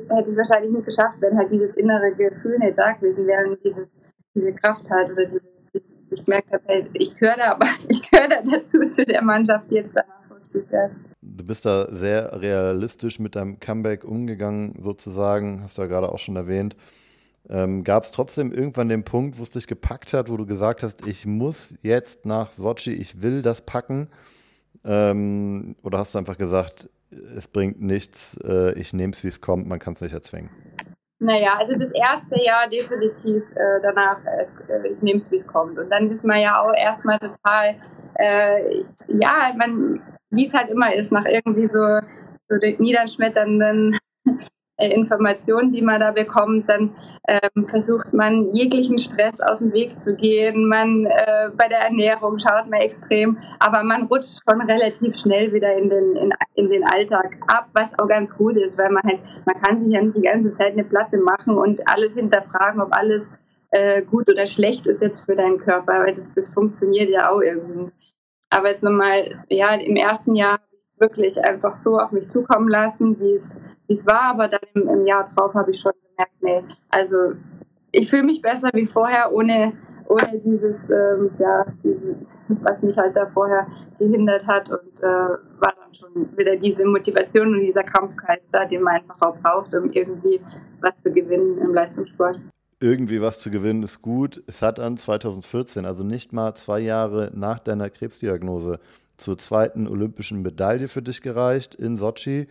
hätte 0.09 0.31
ich 0.31 0.37
wahrscheinlich 0.37 0.73
nicht 0.73 0.87
geschafft, 0.87 1.18
wenn 1.20 1.38
halt 1.38 1.53
dieses 1.53 1.75
innere 1.75 2.12
Gefühl 2.12 2.59
nicht 2.59 2.77
da 2.77 2.92
gewesen 2.92 3.29
wäre 3.29 3.49
und 3.49 3.64
dieses, 3.64 3.97
diese 4.35 4.53
Kraft 4.55 4.90
halt 4.90 5.12
oder 5.12 5.27
diese, 5.27 5.49
diese 5.73 5.94
ich 6.11 6.25
habe, 6.27 6.62
hey, 6.66 6.90
ich 6.94 7.14
gehöre 7.14 7.37
da, 7.37 7.53
aber 7.53 7.66
ich 7.88 8.11
gehöre 8.11 8.29
da 8.29 8.42
dazu 8.42 8.81
zu 8.90 9.05
der 9.05 9.23
Mannschaft, 9.23 9.70
die 9.70 9.77
jetzt 9.77 9.94
danach 9.94 10.24
so 10.55 10.67
steht. 10.67 10.90
Du 11.21 11.45
bist 11.45 11.67
da 11.67 11.87
sehr 11.90 12.40
realistisch 12.40 13.19
mit 13.19 13.37
deinem 13.37 13.61
Comeback 13.61 14.05
umgegangen, 14.05 14.77
sozusagen, 14.81 15.62
hast 15.62 15.77
du 15.77 15.83
ja 15.83 15.88
gerade 15.88 16.11
auch 16.11 16.19
schon 16.19 16.37
erwähnt. 16.37 16.77
Ähm, 17.49 17.85
Gab 17.85 18.05
es 18.05 18.12
trotzdem 18.12 18.53
irgendwann 18.53 18.88
den 18.88 19.05
Punkt, 19.05 19.38
wo 19.38 19.43
es 19.43 19.51
dich 19.51 19.67
gepackt 19.67 20.14
hat, 20.14 20.31
wo 20.31 20.37
du 20.37 20.47
gesagt 20.47 20.83
hast, 20.83 21.07
ich 21.07 21.27
muss 21.27 21.75
jetzt 21.83 22.25
nach 22.25 22.53
Sochi, 22.53 22.93
ich 22.93 23.21
will 23.21 23.43
das 23.43 23.61
packen? 23.61 24.09
Ähm, 24.85 25.77
oder 25.83 25.99
hast 25.99 26.14
du 26.14 26.19
einfach 26.19 26.38
gesagt, 26.38 26.88
es 27.37 27.47
bringt 27.47 27.81
nichts, 27.81 28.38
äh, 28.45 28.73
ich 28.79 28.93
nehme 28.93 29.12
es, 29.12 29.23
wie 29.25 29.29
es 29.29 29.40
kommt, 29.40 29.67
man 29.67 29.79
kann 29.79 29.95
es 29.95 30.01
nicht 30.01 30.14
erzwingen. 30.14 30.51
Naja, 31.21 31.57
also 31.59 31.73
das 31.73 31.90
erste 31.93 32.43
Jahr 32.43 32.69
definitiv 32.69 33.45
äh, 33.55 33.81
danach, 33.83 34.19
äh, 34.25 34.88
ich 34.88 35.01
nehme 35.01 35.21
es, 35.21 35.31
wie 35.31 35.37
es 35.37 35.47
kommt. 35.47 35.79
Und 35.79 35.88
dann 35.90 36.11
ist 36.11 36.25
man 36.25 36.40
ja 36.40 36.61
auch 36.61 36.75
erstmal 36.75 37.19
total, 37.19 37.77
äh, 38.17 38.85
ja, 39.09 39.55
man, 39.57 40.03
wie 40.35 40.47
es 40.47 40.55
halt 40.55 40.70
immer 40.70 40.94
ist, 40.94 41.12
nach 41.12 41.25
irgendwie 41.25 41.66
so, 41.66 42.01
so 42.49 42.57
niederschmetternden 42.79 43.97
äh, 44.77 44.92
Informationen, 44.92 45.73
die 45.73 45.83
man 45.83 46.01
da 46.01 46.11
bekommt, 46.11 46.68
dann 46.68 46.90
ähm, 47.29 47.66
versucht 47.66 48.12
man 48.12 48.51
jeglichen 48.51 48.99
Stress 48.99 49.40
aus 49.40 49.59
dem 49.59 49.73
Weg 49.73 50.01
zu 50.01 50.16
gehen. 50.16 50.66
Man 50.66 51.07
äh, 51.07 51.51
bei 51.57 51.68
der 51.68 51.81
Ernährung 51.81 52.38
schaut 52.38 52.68
man 52.68 52.81
extrem, 52.81 53.38
aber 53.61 53.83
man 53.83 54.05
rutscht 54.05 54.40
schon 54.49 54.61
relativ 54.61 55.16
schnell 55.16 55.53
wieder 55.53 55.77
in 55.77 55.88
den, 55.88 56.16
in, 56.16 56.33
in 56.55 56.70
den 56.70 56.85
Alltag 56.85 57.37
ab, 57.47 57.68
was 57.73 57.99
auch 57.99 58.09
ganz 58.09 58.35
gut 58.35 58.57
ist, 58.57 58.77
weil 58.77 58.90
man 58.90 59.03
halt, 59.05 59.20
man 59.47 59.61
kann 59.62 59.79
sich 59.79 59.94
ja 59.94 60.03
nicht 60.03 60.16
die 60.16 60.23
ganze 60.23 60.53
Zeit 60.53 60.73
eine 60.73 60.85
Platte 60.85 61.18
machen 61.18 61.57
und 61.57 61.81
alles 61.88 62.14
hinterfragen, 62.14 62.81
ob 62.81 62.92
alles 62.92 63.31
äh, 63.70 64.03
gut 64.03 64.29
oder 64.29 64.47
schlecht 64.47 64.87
ist 64.87 65.03
jetzt 65.03 65.25
für 65.25 65.35
deinen 65.35 65.59
Körper, 65.59 66.05
weil 66.05 66.14
das, 66.14 66.33
das 66.33 66.49
funktioniert 66.49 67.11
ja 67.11 67.31
auch 67.31 67.40
irgendwie. 67.40 67.90
Aber 68.55 68.69
jetzt 68.69 68.85
nochmal, 68.85 69.45
ja, 69.49 69.75
im 69.75 69.97
ersten 69.97 70.37
Jahr 70.37 70.53
habe 70.53 70.62
ich 70.71 70.87
es 70.87 71.01
wirklich 71.01 71.45
einfach 71.45 71.75
so 71.75 71.99
auf 71.99 72.12
mich 72.12 72.29
zukommen 72.29 72.69
lassen, 72.69 73.19
wie 73.19 73.35
es 73.35 74.07
war, 74.07 74.23
aber 74.31 74.47
dann 74.47 74.61
im, 74.75 74.88
im 74.88 75.07
Jahr 75.07 75.29
drauf 75.35 75.55
habe 75.55 75.73
ich 75.73 75.81
schon 75.81 75.93
gemerkt, 76.09 76.35
nee, 76.40 76.62
also 76.88 77.17
ich 77.90 78.09
fühle 78.09 78.23
mich 78.23 78.40
besser 78.40 78.71
wie 78.75 78.87
vorher, 78.87 79.33
ohne, 79.33 79.73
ohne 80.09 80.38
dieses, 80.45 80.88
ähm, 80.88 81.31
ja, 81.37 81.67
dieses, 81.83 82.31
was 82.49 82.83
mich 82.83 82.97
halt 82.97 83.17
da 83.17 83.27
vorher 83.27 83.67
gehindert 83.99 84.47
hat 84.47 84.71
und 84.71 85.01
äh, 85.01 85.05
war 85.05 85.75
dann 85.77 85.93
schon 85.93 86.37
wieder 86.37 86.55
diese 86.55 86.87
Motivation 86.87 87.55
und 87.55 87.61
dieser 87.61 87.83
Kampfgeist 87.83 88.51
da, 88.53 88.67
den 88.67 88.83
man 88.83 89.01
einfach 89.01 89.21
auch 89.21 89.37
braucht, 89.38 89.75
um 89.75 89.90
irgendwie 89.90 90.40
was 90.81 90.97
zu 90.99 91.12
gewinnen 91.12 91.59
im 91.59 91.75
Leistungssport. 91.75 92.38
Irgendwie 92.81 93.21
was 93.21 93.39
zu 93.39 93.51
gewinnen 93.51 93.83
ist 93.83 94.03
gut. 94.03 94.43
Es 94.47 94.63
hat 94.63 94.79
dann 94.79 94.97
2014, 94.97 95.87
also 95.87 96.05
nicht 96.05 96.33
mal 96.33 96.55
zwei 96.55 96.81
Jahre 96.81 97.31
nach 97.35 97.59
deiner 97.59 97.91
Krebsdiagnose, 97.91 98.81
zur 99.17 99.39
zweiten 99.39 99.87
olympischen 99.87 100.43
Medaille 100.43 100.89
für 100.89 101.03
dich 101.03 101.23
gereicht 101.23 101.75
in 101.75 101.97
Sochi. 101.97 102.49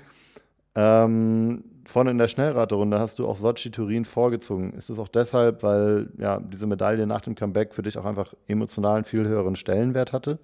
Ähm, 0.76 1.64
vorne 1.86 2.12
in 2.12 2.18
der 2.18 2.28
Schnellraterunde 2.28 3.00
hast 3.00 3.20
du 3.20 3.28
auch 3.28 3.36
Sochi 3.36 3.70
Turin 3.70 4.06
vorgezogen. 4.06 4.74
Ist 4.74 4.90
es 4.90 4.98
auch 4.98 5.10
deshalb, 5.10 5.62
weil 5.62 6.10
ja, 6.18 6.40
diese 6.40 6.68
Medaille 6.68 7.06
nach 7.06 7.22
dem 7.22 7.36
Comeback 7.36 7.74
für 7.74 7.84
dich 7.84 7.98
auch 7.98 8.06
einfach 8.06 8.34
emotional 8.48 8.96
einen 8.96 9.06
viel 9.06 9.28
höheren 9.28 9.56
Stellenwert 9.56 10.14
hatte? 10.14 10.40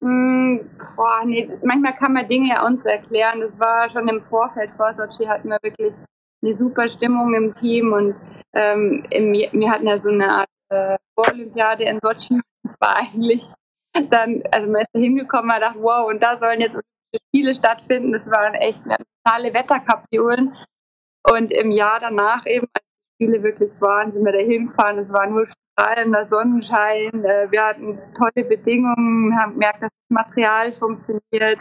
Mm, 0.00 0.58
boah, 0.96 1.24
nee, 1.24 1.48
manchmal 1.64 1.96
kann 1.96 2.12
man 2.12 2.28
Dinge 2.28 2.50
ja 2.50 2.64
uns 2.64 2.84
erklären. 2.84 3.40
Das 3.40 3.58
war 3.58 3.88
schon 3.88 4.06
im 4.08 4.20
Vorfeld 4.20 4.70
vor 4.70 4.92
Sochi 4.94 5.24
hatten 5.24 5.48
wir 5.48 5.58
wirklich 5.62 5.96
eine 6.42 6.52
super 6.52 6.88
Stimmung 6.88 7.34
im 7.34 7.52
Team 7.54 7.92
und 7.92 8.18
ähm, 8.54 9.04
im, 9.10 9.32
wir 9.32 9.70
hatten 9.70 9.86
ja 9.86 9.98
so 9.98 10.08
eine 10.08 10.30
Art 10.30 10.48
äh, 10.70 10.96
Olympiade 11.16 11.84
in 11.84 11.98
Sochi. 12.00 12.40
Das 12.62 12.74
war 12.80 12.96
eigentlich 12.96 13.44
dann, 14.10 14.42
also 14.52 14.70
man 14.70 14.82
ist 14.82 14.90
da 14.92 15.00
hingekommen, 15.00 15.46
man 15.46 15.60
dachte, 15.60 15.82
wow, 15.82 16.08
und 16.08 16.22
da 16.22 16.36
sollen 16.36 16.60
jetzt 16.60 16.78
Spiele 17.28 17.54
stattfinden. 17.54 18.12
Das 18.12 18.30
waren 18.30 18.54
echt 18.54 18.82
totale 19.24 19.52
Wetterkapriolen. 19.54 20.54
Und 21.30 21.50
im 21.50 21.70
Jahr 21.70 21.98
danach 22.00 22.46
eben, 22.46 22.66
als 22.74 22.84
die 22.84 23.24
Spiele 23.24 23.42
wirklich 23.42 23.72
waren, 23.80 24.12
sind 24.12 24.24
wir 24.24 24.32
da 24.32 24.38
hingefahren. 24.38 24.98
Es 24.98 25.12
war 25.12 25.26
nur 25.26 25.46
strahlender 25.46 26.24
Sonnenschein. 26.24 27.24
Äh, 27.24 27.50
wir 27.50 27.64
hatten 27.64 27.98
tolle 28.16 28.46
Bedingungen, 28.46 29.38
haben 29.38 29.54
gemerkt, 29.54 29.82
dass 29.82 29.90
das 29.90 30.10
Material 30.10 30.72
funktioniert, 30.72 31.58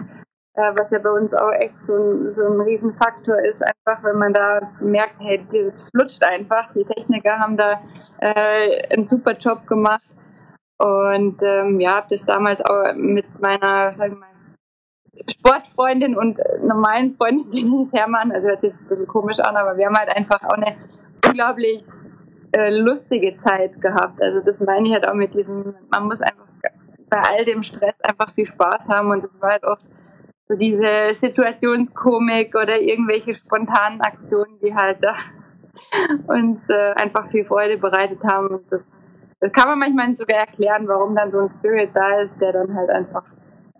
äh, 0.57 0.75
was 0.75 0.89
ja 0.89 0.97
bei 0.97 1.11
uns 1.11 1.35
auch 1.35 1.51
echt 1.51 1.83
so 1.83 1.95
ein, 1.95 2.31
so 2.31 2.43
ein 2.43 2.59
Riesenfaktor 2.61 3.39
ist. 3.45 3.63
Einfach, 3.63 4.03
wenn 4.03 4.17
man 4.17 4.33
da 4.33 4.59
merkt, 4.81 5.19
hey, 5.19 5.45
das 5.51 5.87
flutscht 5.89 6.23
einfach. 6.23 6.71
Die 6.71 6.83
Techniker 6.83 7.37
haben 7.37 7.55
da 7.55 7.79
äh, 8.19 8.87
einen 8.91 9.03
super 9.03 9.33
Job 9.33 9.67
gemacht. 9.67 10.09
Und 10.79 11.41
ähm, 11.43 11.79
ja, 11.79 11.97
habe 11.97 12.07
das 12.09 12.25
damals 12.25 12.61
auch 12.65 12.93
mit 12.95 13.39
meiner, 13.39 13.93
sagen 13.93 14.13
wir 14.13 14.19
mal, 14.19 14.27
Sportfreundin 15.29 16.15
und 16.15 16.39
äh, 16.39 16.59
normalen 16.63 17.11
Freundin, 17.13 17.49
die 17.51 17.81
ist 17.81 17.93
Hermann, 17.93 18.31
also 18.31 18.47
hört 18.47 18.61
sich 18.61 18.73
ein 18.73 18.87
bisschen 18.87 19.07
komisch 19.07 19.39
an, 19.39 19.55
aber 19.57 19.77
wir 19.77 19.87
haben 19.87 19.97
halt 19.97 20.09
einfach 20.09 20.43
auch 20.43 20.53
eine 20.53 20.75
unglaublich 21.25 21.83
äh, 22.51 22.69
lustige 22.69 23.35
Zeit 23.35 23.81
gehabt. 23.81 24.21
Also 24.21 24.41
das 24.41 24.59
meine 24.59 24.87
ich 24.87 24.93
halt 24.93 25.07
auch 25.07 25.15
mit 25.15 25.33
diesem, 25.33 25.75
man 25.89 26.05
muss 26.05 26.21
einfach 26.21 26.45
bei 27.09 27.19
all 27.19 27.45
dem 27.45 27.63
Stress 27.63 27.99
einfach 28.01 28.31
viel 28.33 28.45
Spaß 28.45 28.89
haben 28.89 29.11
und 29.11 29.23
das 29.23 29.41
war 29.41 29.51
halt 29.51 29.63
oft 29.63 29.85
so 30.47 30.55
diese 30.55 31.13
Situationskomik 31.13 32.55
oder 32.55 32.79
irgendwelche 32.79 33.33
spontanen 33.33 34.01
Aktionen, 34.01 34.59
die 34.63 34.73
halt 34.73 34.97
da 35.01 35.15
uns 36.27 36.69
äh, 36.69 36.93
einfach 36.95 37.29
viel 37.29 37.45
Freude 37.45 37.77
bereitet 37.77 38.23
haben 38.23 38.47
und 38.47 38.71
das, 38.71 38.97
das 39.39 39.51
kann 39.51 39.67
man 39.67 39.79
manchmal 39.79 40.15
sogar 40.15 40.39
erklären, 40.39 40.87
warum 40.87 41.15
dann 41.15 41.31
so 41.31 41.39
ein 41.39 41.49
Spirit 41.49 41.91
da 41.93 42.21
ist, 42.21 42.39
der 42.41 42.53
dann 42.53 42.73
halt 42.73 42.89
einfach 42.89 43.23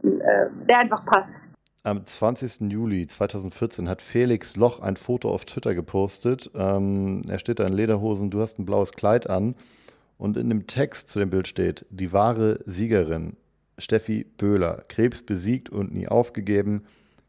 äh, 0.04 0.50
der 0.68 0.80
einfach 0.80 1.06
passt. 1.06 1.42
Am 1.84 2.04
20. 2.04 2.72
Juli 2.72 3.08
2014 3.08 3.88
hat 3.88 4.02
Felix 4.02 4.56
Loch 4.56 4.82
ein 4.82 4.98
Foto 4.98 5.30
auf 5.30 5.46
Twitter 5.46 5.74
gepostet. 5.74 6.52
Ähm, 6.54 7.22
er 7.28 7.40
steht 7.40 7.60
da 7.60 7.66
in 7.66 7.74
Lederhosen, 7.74 8.30
du 8.30 8.42
hast 8.42 8.60
ein 8.60 8.66
blaues 8.66 8.92
Kleid 8.92 9.30
an. 9.30 9.56
Und 10.18 10.36
in 10.36 10.50
dem 10.50 10.68
Text 10.68 11.10
zu 11.10 11.20
dem 11.20 11.30
Bild 11.30 11.48
steht, 11.48 11.86
die 11.90 12.12
wahre 12.12 12.60
Siegerin, 12.66 13.38
Steffi 13.78 14.26
Böhler, 14.38 14.84
Krebs 14.88 15.22
besiegt 15.22 15.70
und 15.70 15.94
nie 15.94 16.08
aufgegeben. 16.08 16.84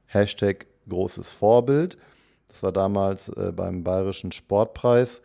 Hashtag 0.07 0.67
großes 0.89 1.31
Vorbild. 1.31 1.99
Das 2.49 2.63
war 2.63 2.73
damals 2.73 3.29
äh, 3.29 3.53
beim 3.55 3.85
Bayerischen 3.85 4.33
Sportpreis. 4.33 5.23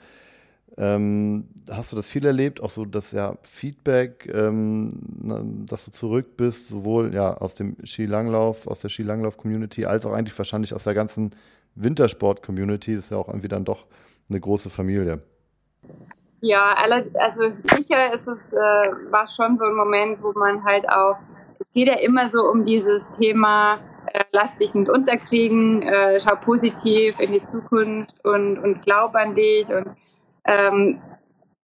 Ähm, 0.77 1.49
hast 1.69 1.91
du 1.91 1.95
das 1.95 2.09
viel 2.09 2.25
erlebt? 2.25 2.61
Auch 2.61 2.69
so 2.69 2.83
das 2.83 3.11
ja 3.11 3.37
Feedback, 3.43 4.29
ähm, 4.33 5.65
dass 5.67 5.85
du 5.85 5.91
zurück 5.91 6.35
bist, 6.35 6.67
sowohl 6.67 7.13
ja 7.13 7.35
aus 7.37 7.53
dem 7.55 7.77
Skilanglauf, 7.83 8.67
aus 8.67 8.79
der 8.79 8.89
Skilanglauf-Community, 8.89 9.85
als 9.85 10.05
auch 10.05 10.13
eigentlich 10.13 10.37
wahrscheinlich 10.37 10.73
aus 10.73 10.83
der 10.83 10.95
ganzen 10.95 11.31
Wintersport-Community. 11.75 12.95
Das 12.95 13.05
ist 13.05 13.09
ja 13.11 13.17
auch 13.17 13.27
irgendwie 13.27 13.47
dann 13.47 13.65
doch 13.65 13.85
eine 14.29 14.39
große 14.39 14.69
Familie. 14.69 15.21
Ja, 16.45 16.75
also 17.13 17.53
sicher 17.73 18.13
ist 18.13 18.27
es, 18.27 18.51
äh, 18.51 18.57
war 18.57 19.25
schon 19.33 19.55
so 19.55 19.63
ein 19.63 19.75
Moment, 19.75 20.21
wo 20.21 20.33
man 20.33 20.61
halt 20.65 20.83
auch, 20.89 21.15
es 21.57 21.71
geht 21.71 21.87
ja 21.87 21.93
immer 21.93 22.29
so 22.29 22.41
um 22.51 22.65
dieses 22.65 23.11
Thema, 23.11 23.75
äh, 24.07 24.25
lass 24.33 24.57
dich 24.57 24.75
nicht 24.75 24.89
unterkriegen, 24.89 25.83
äh, 25.83 26.19
schau 26.19 26.35
positiv 26.35 27.17
in 27.21 27.31
die 27.31 27.43
Zukunft 27.43 28.13
und, 28.25 28.59
und 28.59 28.81
glaub 28.81 29.15
an 29.15 29.35
dich 29.35 29.69
und 29.69 29.95
ähm, 30.43 31.01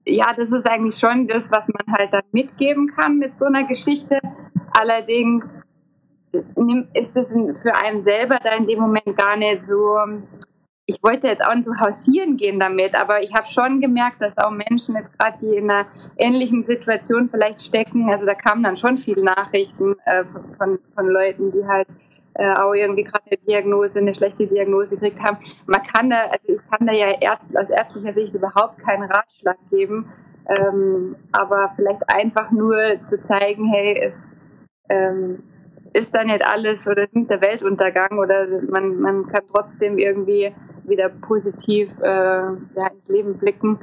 ja, 0.05 0.31
das 0.33 0.53
ist 0.53 0.65
eigentlich 0.65 0.97
schon 0.97 1.27
das, 1.27 1.51
was 1.51 1.67
man 1.67 1.97
halt 1.97 2.13
dann 2.13 2.23
mitgeben 2.31 2.87
kann 2.87 3.17
mit 3.17 3.37
so 3.37 3.47
einer 3.47 3.65
Geschichte. 3.65 4.21
Allerdings 4.79 5.45
ist 6.93 7.17
es 7.17 7.27
für 7.61 7.75
einen 7.75 7.99
selber 7.99 8.39
da 8.41 8.51
in 8.51 8.65
dem 8.65 8.79
Moment 8.79 9.17
gar 9.17 9.35
nicht 9.35 9.61
so. 9.61 9.97
Ich 10.89 11.03
wollte 11.03 11.27
jetzt 11.27 11.45
auch 11.45 11.53
nicht 11.53 11.65
so 11.65 11.79
hausieren 11.79 12.35
gehen 12.35 12.59
damit, 12.59 12.95
aber 12.95 13.21
ich 13.21 13.31
habe 13.35 13.45
schon 13.47 13.79
gemerkt, 13.79 14.23
dass 14.23 14.39
auch 14.39 14.49
Menschen 14.49 14.95
jetzt 14.95 15.15
gerade, 15.19 15.37
die 15.39 15.55
in 15.55 15.69
einer 15.69 15.85
ähnlichen 16.17 16.63
Situation 16.63 17.29
vielleicht 17.29 17.61
stecken, 17.61 18.09
also 18.09 18.25
da 18.25 18.33
kamen 18.33 18.63
dann 18.63 18.75
schon 18.75 18.97
viele 18.97 19.23
Nachrichten 19.23 19.95
äh, 20.05 20.23
von, 20.57 20.79
von 20.95 21.07
Leuten, 21.07 21.51
die 21.51 21.63
halt 21.63 21.87
äh, 22.33 22.53
auch 22.53 22.73
irgendwie 22.73 23.03
gerade 23.03 23.23
eine 23.27 23.37
Diagnose, 23.37 23.99
eine 23.99 24.15
schlechte 24.15 24.47
Diagnose 24.47 24.95
gekriegt 24.95 25.21
haben. 25.23 25.37
Man 25.67 25.83
kann 25.83 26.09
da, 26.09 26.21
also 26.31 26.47
ich 26.47 26.59
kann 26.71 26.87
da 26.87 26.93
ja 26.93 27.09
Ärzt, 27.21 27.55
aus 27.55 27.69
ärztlicher 27.69 28.13
Sicht 28.13 28.33
überhaupt 28.33 28.79
keinen 28.79 29.03
Ratschlag 29.03 29.57
geben, 29.69 30.11
ähm, 30.47 31.17
aber 31.31 31.71
vielleicht 31.75 32.01
einfach 32.09 32.49
nur 32.49 32.75
zu 33.05 33.21
zeigen, 33.21 33.71
hey, 33.71 34.01
es 34.03 34.23
ähm, 34.89 35.43
ist 35.93 36.15
da 36.15 36.23
nicht 36.23 36.43
alles 36.43 36.87
oder 36.87 37.03
es 37.03 37.09
ist 37.09 37.15
nicht 37.15 37.29
der 37.29 37.41
Weltuntergang 37.41 38.17
oder 38.17 38.47
man, 38.67 38.99
man 38.99 39.27
kann 39.27 39.43
trotzdem 39.51 39.99
irgendwie 39.99 40.51
wieder 40.89 41.09
positiv 41.09 41.91
äh, 41.99 42.05
ja, 42.05 42.87
ins 42.93 43.07
Leben 43.07 43.37
blicken. 43.37 43.79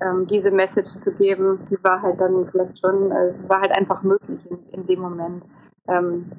Ähm, 0.00 0.26
diese 0.26 0.50
Message 0.50 0.98
zu 0.98 1.12
geben, 1.14 1.60
die 1.70 1.82
war 1.82 2.02
halt 2.02 2.20
dann 2.20 2.46
vielleicht 2.50 2.78
schon, 2.80 3.10
äh, 3.12 3.34
war 3.48 3.60
halt 3.60 3.76
einfach 3.76 4.02
möglich 4.02 4.40
in, 4.50 4.58
in 4.72 4.86
dem 4.86 5.00
Moment. 5.00 5.44
Ähm, 5.88 6.30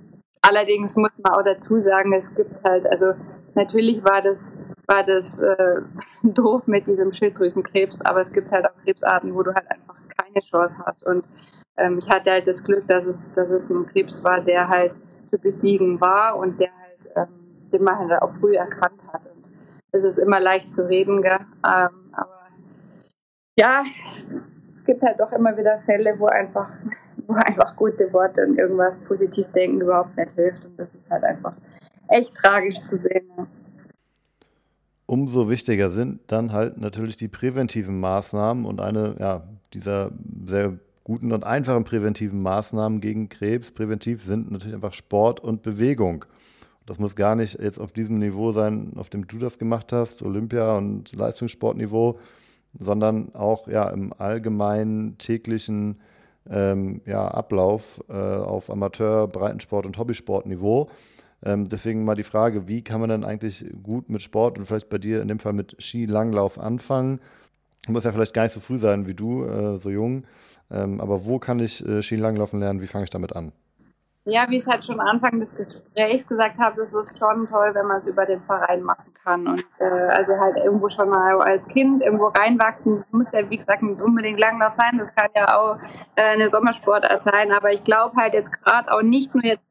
Allerdings 0.45 0.93
muss 0.97 1.11
man 1.23 1.33
auch 1.33 1.41
dazu 1.41 1.79
sagen, 1.79 2.11
es 2.11 2.33
gibt 2.35 2.61
halt, 2.65 2.85
also 2.87 3.13
natürlich 3.55 4.03
war 4.03 4.21
das, 4.21 4.53
war 4.87 5.01
das 5.01 5.39
äh, 5.39 5.81
doof 6.23 6.67
mit 6.67 6.85
diesem 6.85 7.13
Schilddrüsenkrebs, 7.13 8.01
aber 8.01 8.19
es 8.19 8.31
gibt 8.31 8.51
halt 8.51 8.65
auch 8.65 8.75
Krebsarten, 8.83 9.33
wo 9.33 9.41
du 9.41 9.53
halt 9.53 9.71
einfach 9.71 9.95
keine 10.17 10.41
Chance 10.41 10.75
hast. 10.85 11.05
Und 11.05 11.29
ähm, 11.77 11.97
ich 11.97 12.09
hatte 12.09 12.31
halt 12.31 12.45
das 12.45 12.61
Glück, 12.61 12.85
dass 12.87 13.05
es, 13.05 13.31
dass 13.31 13.49
es 13.49 13.69
ein 13.69 13.85
Krebs 13.85 14.21
war, 14.21 14.41
der 14.41 14.67
halt 14.67 14.97
zu 15.23 15.39
besiegen 15.39 16.01
war 16.01 16.37
und 16.37 16.59
der 16.59 16.71
halt, 16.75 17.09
ähm, 17.15 17.69
den 17.71 17.81
man 17.81 17.97
halt 17.97 18.21
auch 18.21 18.33
früh 18.33 18.57
erkannt 18.57 18.99
hat. 19.13 19.21
Es 19.95 20.03
ist 20.03 20.17
immer 20.17 20.39
leicht 20.39 20.73
zu 20.73 20.87
reden, 20.87 21.21
gell? 21.21 21.39
Ähm, 21.65 21.89
aber 22.11 22.49
ja, 23.57 23.83
es 24.75 24.85
gibt 24.85 25.03
halt 25.03 25.19
doch 25.19 25.31
immer 25.31 25.55
wieder 25.55 25.79
Fälle, 25.85 26.15
wo 26.17 26.25
einfach 26.25 26.71
wo 27.27 27.33
einfach 27.33 27.75
gute 27.75 28.11
Worte 28.11 28.45
und 28.45 28.57
irgendwas 28.57 28.97
positiv 28.97 29.47
denken 29.51 29.81
überhaupt 29.81 30.17
nicht 30.17 30.31
hilft. 30.31 30.65
Und 30.65 30.77
das 30.77 30.95
ist 30.95 31.09
halt 31.09 31.23
einfach 31.23 31.53
echt 32.09 32.33
tragisch 32.35 32.81
zu 32.81 32.97
sehen. 32.97 33.29
Umso 35.05 35.49
wichtiger 35.49 35.91
sind 35.91 36.21
dann 36.27 36.53
halt 36.53 36.77
natürlich 36.79 37.15
die 37.15 37.27
präventiven 37.27 37.99
Maßnahmen 37.99 38.65
und 38.65 38.81
eine 38.81 39.15
ja, 39.19 39.43
dieser 39.73 40.11
sehr 40.45 40.79
guten 41.03 41.31
und 41.31 41.43
einfachen 41.43 41.83
präventiven 41.83 42.41
Maßnahmen 42.41 42.99
gegen 42.99 43.29
Krebs. 43.29 43.71
Präventiv 43.71 44.23
sind 44.23 44.51
natürlich 44.51 44.75
einfach 44.75 44.93
Sport 44.93 45.39
und 45.39 45.61
Bewegung. 45.61 46.25
Das 46.85 46.99
muss 46.99 47.15
gar 47.15 47.35
nicht 47.35 47.59
jetzt 47.61 47.79
auf 47.79 47.91
diesem 47.91 48.19
Niveau 48.19 48.51
sein, 48.51 48.93
auf 48.97 49.09
dem 49.09 49.27
du 49.27 49.37
das 49.37 49.57
gemacht 49.57 49.93
hast, 49.93 50.21
Olympia- 50.21 50.77
und 50.77 51.15
Leistungssportniveau, 51.15 52.19
sondern 52.77 53.33
auch 53.35 53.67
ja, 53.67 53.89
im 53.89 54.13
allgemeinen 54.17 55.17
täglichen 55.17 56.01
ähm, 56.49 57.01
ja, 57.05 57.27
Ablauf 57.27 58.03
äh, 58.09 58.13
auf 58.13 58.69
Amateur-, 58.69 59.27
Breitensport- 59.27 59.85
und 59.85 59.97
Hobbysportniveau. 59.97 60.89
Ähm, 61.45 61.69
deswegen 61.69 62.03
mal 62.03 62.15
die 62.15 62.23
Frage, 62.23 62.67
wie 62.67 62.83
kann 62.83 62.99
man 62.99 63.09
denn 63.09 63.23
eigentlich 63.23 63.65
gut 63.81 64.09
mit 64.09 64.21
Sport 64.21 64.57
und 64.57 64.65
vielleicht 64.65 64.89
bei 64.89 64.97
dir 64.97 65.21
in 65.21 65.27
dem 65.27 65.39
Fall 65.39 65.53
mit 65.53 65.75
Skilanglauf 65.79 66.59
anfangen? 66.59 67.19
Muss 67.87 68.05
ja 68.05 68.11
vielleicht 68.11 68.33
gar 68.33 68.43
nicht 68.43 68.53
so 68.53 68.59
früh 68.59 68.77
sein 68.77 69.07
wie 69.07 69.13
du, 69.13 69.45
äh, 69.45 69.77
so 69.77 69.89
jung. 69.89 70.25
Ähm, 70.71 71.01
aber 71.01 71.25
wo 71.25 71.39
kann 71.39 71.59
ich 71.59 71.85
äh, 71.85 72.01
Skilanglaufen 72.01 72.59
lernen? 72.59 72.81
Wie 72.81 72.87
fange 72.87 73.03
ich 73.03 73.09
damit 73.09 73.35
an? 73.35 73.51
Ja, 74.25 74.45
wie 74.47 74.55
ich 74.55 74.61
es 74.61 74.67
halt 74.69 74.85
schon 74.85 75.01
Anfang 75.01 75.39
des 75.39 75.53
Gesprächs 75.53 76.25
gesagt 76.25 76.57
habe, 76.57 76.81
ist 76.81 76.93
es 76.93 77.17
schon 77.17 77.47
toll, 77.49 77.71
wenn 77.73 77.87
man 77.87 77.99
es 77.99 78.07
über 78.07 78.25
den 78.25 78.41
Verein 78.41 78.81
machen 78.81 79.13
kann. 79.21 79.45
Und 79.45 79.65
äh, 79.79 79.83
also 79.83 80.37
halt 80.39 80.55
irgendwo 80.63 80.87
schon 80.87 81.09
mal 81.09 81.41
als 81.41 81.67
Kind 81.67 82.01
irgendwo 82.01 82.27
reinwachsen. 82.27 82.95
Das 82.95 83.11
muss 83.11 83.33
ja, 83.33 83.49
wie 83.49 83.57
gesagt, 83.57 83.83
nicht 83.83 84.01
unbedingt 84.01 84.39
Langlauf 84.39 84.75
sein. 84.75 84.97
Das 84.97 85.13
kann 85.13 85.27
ja 85.35 85.59
auch 85.59 85.77
äh, 86.15 86.21
eine 86.21 86.47
Sommersportart 86.47 87.23
sein. 87.25 87.51
Aber 87.51 87.73
ich 87.73 87.83
glaube 87.83 88.15
halt 88.15 88.33
jetzt 88.33 88.53
gerade 88.63 88.93
auch 88.93 89.01
nicht 89.01 89.33
nur 89.35 89.43
jetzt 89.43 89.67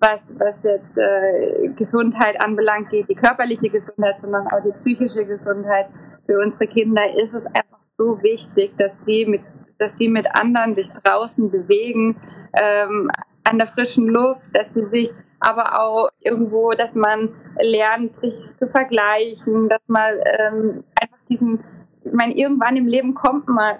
was, 0.00 0.32
was 0.38 0.62
jetzt 0.62 0.96
äh, 0.96 1.68
Gesundheit 1.74 2.40
anbelangt, 2.40 2.92
die, 2.92 3.02
die 3.02 3.16
körperliche 3.16 3.68
Gesundheit, 3.68 4.20
sondern 4.20 4.46
auch 4.46 4.62
die 4.62 4.72
psychische 4.78 5.24
Gesundheit 5.24 5.88
für 6.24 6.38
unsere 6.38 6.66
Kinder 6.66 7.02
ist 7.16 7.34
es 7.34 7.46
einfach 7.46 7.80
so 7.96 8.22
wichtig, 8.22 8.76
dass 8.76 9.04
sie 9.04 9.26
mit, 9.26 9.40
dass 9.78 9.96
sie 9.96 10.08
mit 10.08 10.26
anderen 10.38 10.74
sich 10.74 10.88
draußen 10.90 11.50
bewegen, 11.50 12.20
ähm, 12.52 13.10
an 13.44 13.58
der 13.58 13.66
frischen 13.66 14.06
Luft, 14.06 14.50
dass 14.52 14.74
sie 14.74 14.82
sich 14.82 15.10
aber 15.40 15.80
auch 15.80 16.08
irgendwo, 16.20 16.72
dass 16.72 16.94
man 16.94 17.34
lernt, 17.60 18.16
sich 18.16 18.34
zu 18.58 18.66
vergleichen, 18.66 19.68
dass 19.68 19.82
man 19.86 20.14
ähm, 20.38 20.84
einfach 21.00 21.18
diesen, 21.28 21.64
ich 22.02 22.12
meine, 22.12 22.34
irgendwann 22.34 22.76
im 22.76 22.86
Leben 22.86 23.14
kommt 23.14 23.48
man 23.48 23.76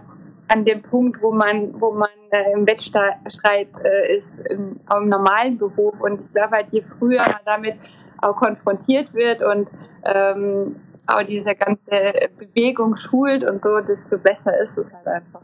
an 0.49 0.65
den 0.65 0.83
Punkt, 0.83 1.21
wo 1.23 1.31
man, 1.31 1.81
wo 1.81 1.93
man 1.93 2.09
äh, 2.31 2.53
im 2.53 2.67
Wettstreit 2.67 3.69
äh, 3.85 4.17
ist, 4.17 4.39
im, 4.49 4.81
im, 4.95 5.09
normalen 5.09 5.59
Beruf. 5.59 6.01
Und 6.01 6.21
ich 6.21 6.33
glaube 6.33 6.57
halt, 6.57 6.69
je 6.71 6.83
früher 6.83 7.19
man 7.19 7.41
damit 7.45 7.77
auch 8.21 8.37
konfrontiert 8.37 9.13
wird 9.15 9.43
und 9.43 9.71
ähm, 10.05 10.77
auch 11.07 11.23
diese 11.23 11.55
ganze 11.55 11.91
Bewegung 12.39 12.97
schult 12.97 13.45
und 13.45 13.63
so, 13.63 13.81
desto 13.81 14.19
besser 14.19 14.59
ist 14.61 14.77
es 14.79 14.93
halt 14.93 15.07
einfach. 15.07 15.43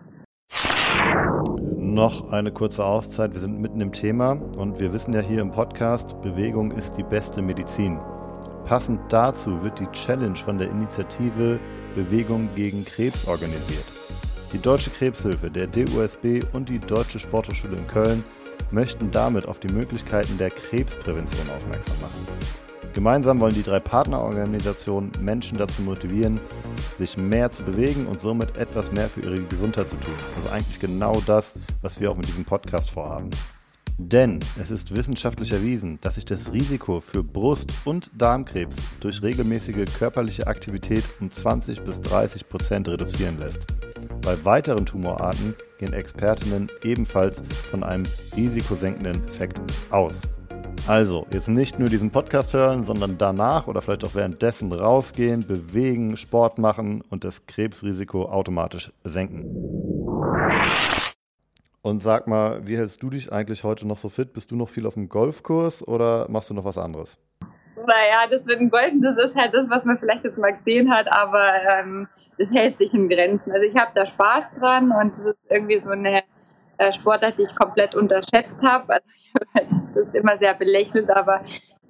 Noch 1.95 2.33
eine 2.33 2.51
kurze 2.51 2.85
Auszeit. 2.85 3.35
Wir 3.35 3.41
sind 3.41 3.61
mitten 3.61 3.81
im 3.81 3.93
Thema 3.93 4.33
und 4.59 4.81
wir 4.81 4.93
wissen 4.93 5.15
ja 5.15 5.21
hier 5.21 5.41
im 5.41 5.53
Podcast, 5.53 6.21
Bewegung 6.23 6.73
ist 6.73 6.97
die 6.97 7.05
beste 7.05 7.41
Medizin. 7.41 8.01
Passend 8.65 9.01
dazu 9.11 9.63
wird 9.63 9.79
die 9.79 9.87
Challenge 9.93 10.35
von 10.35 10.59
der 10.59 10.71
Initiative 10.71 11.61
Bewegung 11.95 12.49
gegen 12.57 12.85
Krebs 12.85 13.29
organisiert. 13.29 13.85
Die 14.53 14.59
Deutsche 14.59 14.91
Krebshilfe, 14.91 15.49
der 15.53 15.69
DUSB 15.69 16.43
und 16.53 16.69
die 16.69 16.81
Deutsche 16.81 17.21
Sporthochschule 17.21 17.77
in 17.77 17.87
Köln 17.87 18.25
möchten 18.73 19.13
damit 19.13 19.47
auf 19.47 19.61
die 19.61 19.73
Möglichkeiten 19.73 20.37
der 20.37 20.51
Krebsprävention 20.51 21.49
aufmerksam 21.57 22.01
machen. 22.01 22.64
Gemeinsam 22.95 23.41
wollen 23.41 23.55
die 23.55 23.65
drei 23.65 23.81
Partnerorganisationen 23.81 25.11
Menschen 25.21 25.59
dazu 25.59 25.83
motivieren, 25.83 26.41
sich 26.97 27.17
mehr 27.17 27.51
zu 27.51 27.65
bewegen 27.65 28.07
und 28.07 28.21
somit 28.21 28.57
etwas 28.57 28.93
mehr 28.93 29.09
für 29.09 29.21
ihre 29.21 29.43
Gesundheit 29.43 29.89
zu 29.89 29.97
tun. 29.97 30.15
Also 30.37 30.51
eigentlich 30.51 30.79
genau 30.79 31.21
das, 31.27 31.55
was 31.83 32.01
wir 32.01 32.13
auch 32.13 32.17
mit 32.17 32.29
diesem 32.29 32.45
Podcast 32.45 32.91
vorhaben. 32.91 33.31
Denn 33.99 34.41
es 34.61 34.71
ist 34.71 34.95
wissenschaftlich 34.95 35.53
erwiesen, 35.53 35.99
dass 36.01 36.17
sich 36.17 36.25
das 36.25 36.53
Risiko 36.53 37.01
für 37.01 37.23
Brust- 37.23 37.73
und 37.85 38.11
Darmkrebs 38.17 38.77
durch 39.01 39.23
regelmäßige 39.23 39.87
körperliche 39.99 40.47
Aktivität 40.47 41.05
um 41.21 41.31
20 41.31 41.83
bis 41.83 42.01
30 42.01 42.49
Prozent 42.49 42.89
reduzieren 42.89 43.39
lässt. 43.39 43.67
Bei 44.23 44.45
weiteren 44.45 44.87
Tumorarten 44.87 45.55
gehen 45.79 45.93
Expertinnen 45.93 46.71
ebenfalls 46.83 47.43
von 47.71 47.83
einem 47.83 48.05
risikosenkenden 48.37 49.27
Effekt 49.29 49.61
aus. 49.91 50.23
Also, 50.87 51.27
jetzt 51.31 51.49
nicht 51.49 51.79
nur 51.79 51.89
diesen 51.89 52.11
Podcast 52.11 52.53
hören, 52.53 52.85
sondern 52.85 53.17
danach 53.17 53.69
oder 53.69 53.81
vielleicht 53.81 54.05
auch 54.05 54.15
währenddessen 54.15 54.71
rausgehen, 54.71 55.47
bewegen, 55.47 56.19
Sport 56.19 56.59
machen 56.59 57.03
und 57.09 57.25
das 57.25 57.47
Krebsrisiko 57.47 58.27
automatisch 58.27 58.93
senken. 59.03 59.47
Und 61.81 62.03
sag 62.03 62.27
mal, 62.27 62.67
wie 62.67 62.77
hältst 62.77 63.03
du 63.03 63.09
dich 63.09 63.33
eigentlich 63.33 63.65
heute 63.65 63.89
noch 63.89 63.97
so 63.97 64.11
fit? 64.11 64.35
Bist 64.35 64.51
du 64.51 64.57
noch 64.57 64.69
viel 64.69 64.87
auf 64.87 64.93
dem 64.93 65.09
Golfkurs 65.09 65.87
oder 65.89 66.27
machst 66.29 66.51
du 66.51 66.55
noch 66.55 66.67
was 66.67 66.77
anderes? 66.77 67.17
Naja, 67.77 68.27
das 68.31 68.45
mit 68.45 68.61
dem 68.61 68.69
Golfen, 68.69 69.01
das 69.01 69.17
ist 69.17 69.37
halt 69.37 69.55
das, 69.55 69.71
was 69.71 69.87
man 69.87 69.97
vielleicht 69.97 70.25
jetzt 70.25 70.37
mal 70.37 70.53
gesehen 70.53 70.91
hat, 70.91 71.07
aber 71.11 71.47
ähm, 71.67 72.09
das 72.37 72.53
hält 72.53 72.77
sich 72.77 72.93
in 72.93 73.09
Grenzen. 73.09 73.53
Also 73.53 73.65
ich 73.65 73.75
habe 73.75 73.93
da 73.95 74.05
Spaß 74.05 74.53
dran 74.53 74.93
und 74.93 75.13
es 75.13 75.25
ist 75.25 75.47
irgendwie 75.51 75.81
so 75.81 75.91
eine 75.91 76.25
äh, 76.79 76.93
Sportart, 76.93 77.39
die 77.39 77.43
ich 77.43 77.55
komplett 77.55 77.95
unterschätzt 77.95 78.63
habe. 78.63 78.95
Also 78.95 79.09
ich 79.17 79.33
habe 79.35 79.47
halt 79.55 79.73
das 79.95 80.15
immer 80.15 80.37
sehr 80.37 80.55
belächelt, 80.55 81.11
aber 81.11 81.45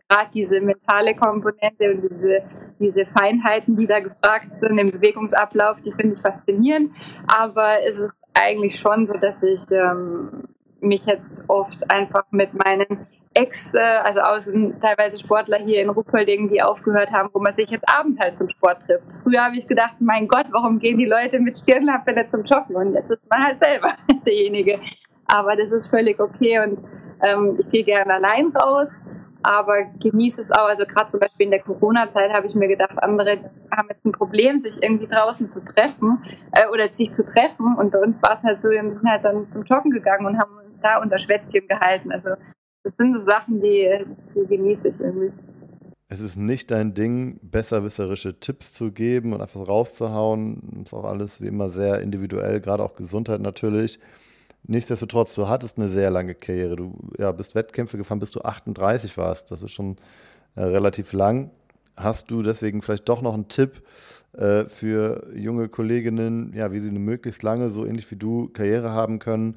gerade 0.09 0.31
diese 0.33 0.61
mentale 0.61 1.15
Komponente 1.15 1.91
und 1.93 2.09
diese, 2.11 2.43
diese 2.79 3.07
Feinheiten, 3.07 3.77
die 3.77 3.87
da 3.87 4.01
gefragt 4.01 4.55
sind 4.55 4.79
im 4.79 4.91
Bewegungsablauf, 4.91 5.81
die 5.81 5.93
finde 5.93 6.17
ich 6.17 6.23
faszinierend. 6.23 6.91
Aber 7.27 7.83
es 7.87 7.99
ist 7.99 8.15
eigentlich 8.35 8.79
schon 8.79 9.07
so, 9.07 9.15
dass 9.15 9.43
ich 9.43 9.63
ähm, 9.71 10.45
mich 10.81 11.07
jetzt 11.07 11.45
oft 11.49 11.91
einfach 11.91 12.25
mit 12.31 12.55
meinen 12.55 13.07
Ex, 13.35 13.75
äh, 13.75 13.81
also 13.81 14.21
außen 14.21 14.79
teilweise 14.81 15.19
Sportler 15.19 15.59
hier 15.59 15.83
in 15.83 15.91
Ruppolding, 15.91 16.49
die 16.49 16.63
aufgehört 16.63 17.11
haben, 17.11 17.31
wo 17.33 17.41
man 17.41 17.53
sich 17.53 17.69
jetzt 17.69 17.89
abends 17.89 18.19
halt 18.21 18.39
zum 18.39 18.49
Sport 18.49 18.83
trifft. 18.83 19.07
Früher 19.25 19.45
habe 19.45 19.57
ich 19.57 19.67
gedacht, 19.67 19.97
mein 19.99 20.29
Gott, 20.29 20.47
warum 20.53 20.79
gehen 20.79 20.99
die 20.99 21.05
Leute 21.05 21.41
mit 21.41 21.59
Stirnlampe 21.59 22.13
nicht 22.13 22.31
zum 22.31 22.45
Joggen? 22.45 22.77
Und 22.77 22.95
jetzt 22.95 23.11
ist 23.11 23.29
man 23.29 23.43
halt 23.43 23.59
selber 23.59 23.95
derjenige. 24.27 24.79
Aber 25.27 25.57
das 25.57 25.73
ist 25.73 25.89
völlig 25.89 26.21
okay 26.21 26.61
und 26.61 26.79
ähm, 27.23 27.57
ich 27.59 27.69
gehe 27.71 27.83
gerne 27.83 28.15
allein 28.15 28.49
raus, 28.49 28.89
aber 29.43 29.85
genieße 30.01 30.41
es 30.41 30.51
auch. 30.53 30.69
Also 30.69 30.85
gerade 30.85 31.07
zum 31.07 31.21
Beispiel 31.21 31.47
in 31.47 31.51
der 31.51 31.61
Corona-Zeit 31.61 32.33
habe 32.33 32.47
ich 32.47 32.55
mir 32.55 32.69
gedacht, 32.69 33.03
andere 33.03 33.51
haben 33.71 33.89
jetzt 33.89 34.05
ein 34.05 34.13
Problem, 34.13 34.59
sich 34.59 34.83
irgendwie 34.83 35.07
draußen 35.07 35.51
zu 35.51 35.65
treffen 35.65 36.23
äh, 36.53 36.69
oder 36.73 36.93
sich 36.93 37.11
zu 37.11 37.25
treffen. 37.25 37.75
Und 37.77 37.91
bei 37.91 37.99
uns 37.99 38.23
war 38.23 38.35
es 38.35 38.43
halt 38.43 38.61
so, 38.61 38.71
wir 38.71 38.83
sind 38.83 39.09
halt 39.09 39.25
dann 39.25 39.51
zum 39.51 39.65
Joggen 39.65 39.91
gegangen 39.91 40.27
und 40.27 40.39
haben 40.39 40.53
da 40.83 41.01
unser 41.01 41.19
Schwätzchen 41.19 41.67
gehalten. 41.67 42.13
Also 42.13 42.31
das 42.85 42.95
sind 42.97 43.15
so 43.15 43.19
Sachen, 43.19 43.61
die, 43.61 43.89
die 44.35 44.47
genieße 44.47 44.89
ich 44.89 45.01
irgendwie. 45.01 45.33
Es 46.09 46.21
ist 46.21 46.37
nicht 46.37 46.71
dein 46.71 46.95
Ding, 46.95 47.41
besserwisserische 47.43 48.39
Tipps 48.39 48.73
zu 48.73 48.93
geben 48.93 49.33
und 49.33 49.41
einfach 49.41 49.67
rauszuhauen. 49.67 50.61
Das 50.75 50.93
ist 50.93 50.95
auch 50.95 51.05
alles 51.05 51.41
wie 51.41 51.47
immer 51.47 51.71
sehr 51.71 52.01
individuell, 52.01 52.61
gerade 52.61 52.85
auch 52.85 52.95
Gesundheit 52.95 53.41
natürlich. 53.41 53.99
Nichtsdestotrotz, 54.67 55.35
du 55.35 55.49
hattest 55.49 55.79
eine 55.79 55.89
sehr 55.89 56.11
lange 56.11 56.35
Karriere. 56.35 56.77
Du 56.77 56.95
ja, 57.19 57.33
bist 57.33 57.55
Wettkämpfe 57.55 57.97
gefahren, 57.97 58.21
bis 58.21 58.31
du 58.31 58.43
38 58.43 59.17
warst. 59.17 59.51
Das 59.51 59.63
ist 59.63 59.73
schon 59.73 59.97
äh, 60.55 60.63
relativ 60.63 61.13
lang. 61.15 61.51
Hast 61.97 62.31
du 62.31 62.43
deswegen 62.43 62.83
vielleicht 62.83 63.09
doch 63.09 63.23
noch 63.23 63.35
einen 63.35 63.49
Tipp 63.49 63.83
äh, 64.35 64.67
für 64.67 65.31
junge 65.35 65.69
Kolleginnen, 65.69 66.53
ja, 66.55 66.71
wie 66.71 66.81
sie 66.81 66.89
eine 66.89 66.99
möglichst 66.99 67.43
lange, 67.43 67.71
so 67.71 67.87
ähnlich 67.87 68.11
wie 68.11 68.17
du, 68.17 68.49
Karriere 68.49 68.91
haben 68.91 69.19
können, 69.21 69.57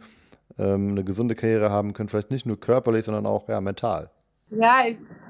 ähm, 0.58 0.90
eine 0.90 1.04
gesunde 1.04 1.36
Karriere 1.36 1.70
haben 1.70 1.94
können, 1.94 2.10
vielleicht 2.10 2.32
nicht 2.32 2.46
nur 2.46 2.60
körperlich, 2.60 3.06
sondern 3.06 3.26
auch 3.26 3.48
ja, 3.48 3.62
mental? 3.62 4.10
Ja, 4.50 4.84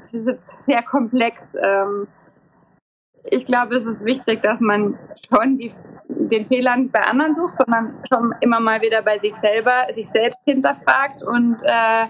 das 0.06 0.14
ist 0.14 0.28
jetzt 0.28 0.64
sehr 0.64 0.84
komplex. 0.84 1.56
Ähm, 1.62 2.08
ich 3.30 3.46
glaube, 3.46 3.76
es 3.76 3.86
ist 3.86 4.06
wichtig, 4.06 4.42
dass 4.42 4.60
man 4.60 4.98
schon 5.30 5.58
die, 5.58 5.74
den 6.08 6.46
Fehlern 6.46 6.90
bei 6.90 7.02
anderen 7.02 7.34
sucht, 7.34 7.58
sondern 7.58 7.98
schon 8.08 8.34
immer 8.42 8.60
mal 8.60 8.82
wieder 8.82 9.02
bei 9.02 9.18
sich 9.18 9.34
selber, 9.34 9.88
sich 9.92 10.10
selbst 10.10 10.44
hinterfragt 10.46 11.24
und 11.24 11.58
äh, 11.64 12.06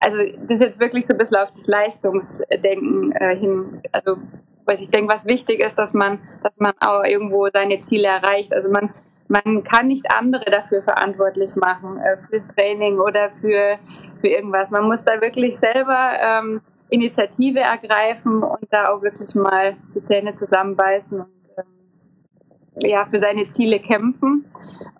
also 0.00 0.18
das 0.42 0.60
ist 0.60 0.60
jetzt 0.60 0.80
wirklich 0.80 1.06
so 1.06 1.14
ein 1.14 1.18
bisschen 1.18 1.38
auf 1.38 1.50
das 1.52 1.66
Leistungsdenken 1.66 3.12
äh, 3.12 3.36
hin, 3.36 3.80
also 3.90 4.18
weil 4.66 4.80
ich 4.80 4.90
denke, 4.90 5.12
was 5.12 5.26
wichtig 5.26 5.60
ist, 5.60 5.78
dass 5.78 5.92
man, 5.92 6.20
dass 6.42 6.58
man 6.58 6.72
auch 6.80 7.04
irgendwo 7.04 7.48
seine 7.52 7.80
Ziele 7.80 8.08
erreicht. 8.08 8.52
Also 8.52 8.70
man 8.70 8.94
man 9.28 9.64
kann 9.64 9.88
nicht 9.88 10.10
andere 10.10 10.44
dafür 10.46 10.82
verantwortlich 10.82 11.56
machen, 11.56 11.98
äh, 11.98 12.16
fürs 12.28 12.48
Training 12.48 12.98
oder 12.98 13.30
für, 13.40 13.78
für 14.20 14.28
irgendwas. 14.28 14.70
Man 14.70 14.84
muss 14.84 15.04
da 15.04 15.20
wirklich 15.20 15.58
selber 15.58 16.12
ähm, 16.20 16.60
Initiative 16.90 17.60
ergreifen 17.60 18.42
und 18.42 18.66
da 18.70 18.88
auch 18.88 19.02
wirklich 19.02 19.34
mal 19.34 19.76
die 19.94 20.02
Zähne 20.02 20.34
zusammenbeißen 20.34 21.20
und 21.20 21.28
ähm, 21.56 21.64
ja, 22.82 23.06
für 23.06 23.18
seine 23.18 23.48
Ziele 23.48 23.80
kämpfen. 23.80 24.44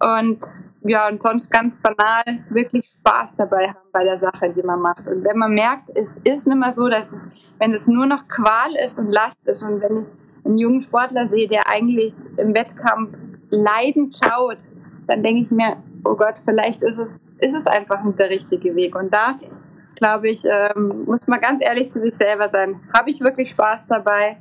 Und 0.00 0.44
ja, 0.86 1.08
und 1.08 1.20
sonst 1.20 1.50
ganz 1.50 1.80
banal 1.80 2.24
wirklich 2.50 2.84
Spaß 2.86 3.36
dabei 3.36 3.68
haben 3.68 3.88
bei 3.92 4.04
der 4.04 4.18
Sache, 4.18 4.52
die 4.54 4.62
man 4.62 4.80
macht. 4.80 5.06
Und 5.06 5.24
wenn 5.24 5.38
man 5.38 5.54
merkt, 5.54 5.88
es 5.94 6.16
ist 6.24 6.46
nicht 6.46 6.58
mehr 6.58 6.72
so, 6.72 6.88
dass 6.88 7.10
es, 7.10 7.26
wenn 7.58 7.72
es 7.72 7.86
nur 7.86 8.06
noch 8.06 8.28
Qual 8.28 8.74
ist 8.84 8.98
und 8.98 9.10
Last 9.10 9.46
ist 9.46 9.62
und 9.62 9.80
wenn 9.80 9.98
ich 9.98 10.08
einen 10.44 10.58
jungen 10.58 10.82
Sportler 10.82 11.26
sehe, 11.28 11.48
der 11.48 11.70
eigentlich 11.70 12.12
im 12.36 12.54
Wettkampf 12.54 13.16
leidend 13.54 14.16
schaut, 14.22 14.58
dann 15.06 15.22
denke 15.22 15.42
ich 15.42 15.50
mir, 15.50 15.76
oh 16.04 16.14
Gott, 16.14 16.34
vielleicht 16.44 16.82
ist 16.82 16.98
es, 16.98 17.22
ist 17.38 17.54
es 17.54 17.66
einfach 17.66 18.02
nicht 18.04 18.18
der 18.18 18.30
richtige 18.30 18.74
Weg. 18.74 18.94
Und 18.94 19.12
da, 19.12 19.36
glaube 19.96 20.28
ich, 20.28 20.42
ähm, 20.44 21.04
muss 21.06 21.26
man 21.26 21.40
ganz 21.40 21.60
ehrlich 21.62 21.90
zu 21.90 22.00
sich 22.00 22.14
selber 22.14 22.48
sein. 22.48 22.80
Habe 22.96 23.10
ich 23.10 23.20
wirklich 23.20 23.50
Spaß 23.50 23.86
dabei 23.86 24.36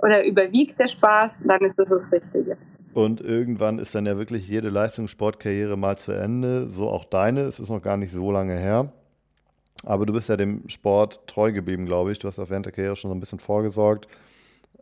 oder 0.00 0.24
überwiegt 0.24 0.78
der 0.78 0.88
Spaß, 0.88 1.44
dann 1.46 1.60
ist 1.62 1.78
das 1.78 1.88
das 1.88 2.10
Richtige. 2.12 2.56
Und 2.92 3.20
irgendwann 3.20 3.78
ist 3.78 3.94
dann 3.94 4.06
ja 4.06 4.16
wirklich 4.16 4.48
jede 4.48 4.70
Leistungssportkarriere 4.70 5.76
mal 5.76 5.98
zu 5.98 6.12
Ende, 6.12 6.70
so 6.70 6.88
auch 6.88 7.04
deine. 7.04 7.42
Es 7.42 7.60
ist 7.60 7.68
noch 7.68 7.82
gar 7.82 7.98
nicht 7.98 8.12
so 8.12 8.32
lange 8.32 8.54
her. 8.54 8.90
Aber 9.84 10.06
du 10.06 10.14
bist 10.14 10.30
ja 10.30 10.36
dem 10.36 10.66
Sport 10.68 11.26
treu 11.26 11.52
geblieben, 11.52 11.84
glaube 11.84 12.12
ich. 12.12 12.18
Du 12.18 12.26
hast 12.26 12.38
auf 12.38 12.48
während 12.48 12.64
der 12.64 12.72
Karriere 12.72 12.96
schon 12.96 13.10
so 13.10 13.14
ein 13.14 13.20
bisschen 13.20 13.38
vorgesorgt. 13.38 14.08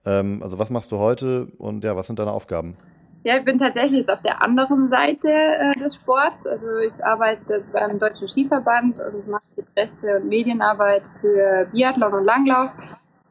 Ähm, 0.05 0.43
also 0.43 0.59
was 0.59 0.71
machst 0.71 0.93
du 0.93 0.99
heute 0.99 1.47
und 1.59 1.83
ja, 1.83 1.97
was 1.97 2.07
sind 2.07 2.21
deine 2.21 2.31
Aufgaben? 2.31 2.77
Ja, 3.27 3.39
ich 3.39 3.45
bin 3.47 3.57
tatsächlich 3.57 4.01
jetzt 4.01 4.11
auf 4.11 4.21
der 4.21 4.43
anderen 4.43 4.87
Seite 4.87 5.31
äh, 5.31 5.79
des 5.79 5.95
Sports. 5.95 6.47
Also 6.47 6.77
ich 6.77 7.03
arbeite 7.03 7.65
beim 7.73 7.99
Deutschen 7.99 8.29
Skiverband 8.29 9.01
und 9.01 9.27
mache 9.27 9.43
die 9.57 9.63
Presse- 9.63 10.19
und 10.19 10.29
Medienarbeit 10.29 11.05
für 11.23 11.67
Biathlon 11.73 12.13
und 12.13 12.25
Langlauf. 12.27 12.71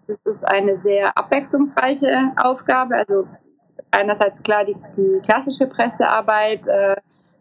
Das 0.07 0.25
ist 0.25 0.43
eine 0.51 0.73
sehr 0.73 1.15
abwechslungsreiche 1.15 2.31
Aufgabe. 2.37 2.95
Also 2.95 3.27
einerseits 3.91 4.41
klar 4.41 4.65
die, 4.65 4.75
die 4.97 5.21
klassische 5.21 5.67
Pressearbeit, 5.67 6.65
äh, 6.65 6.95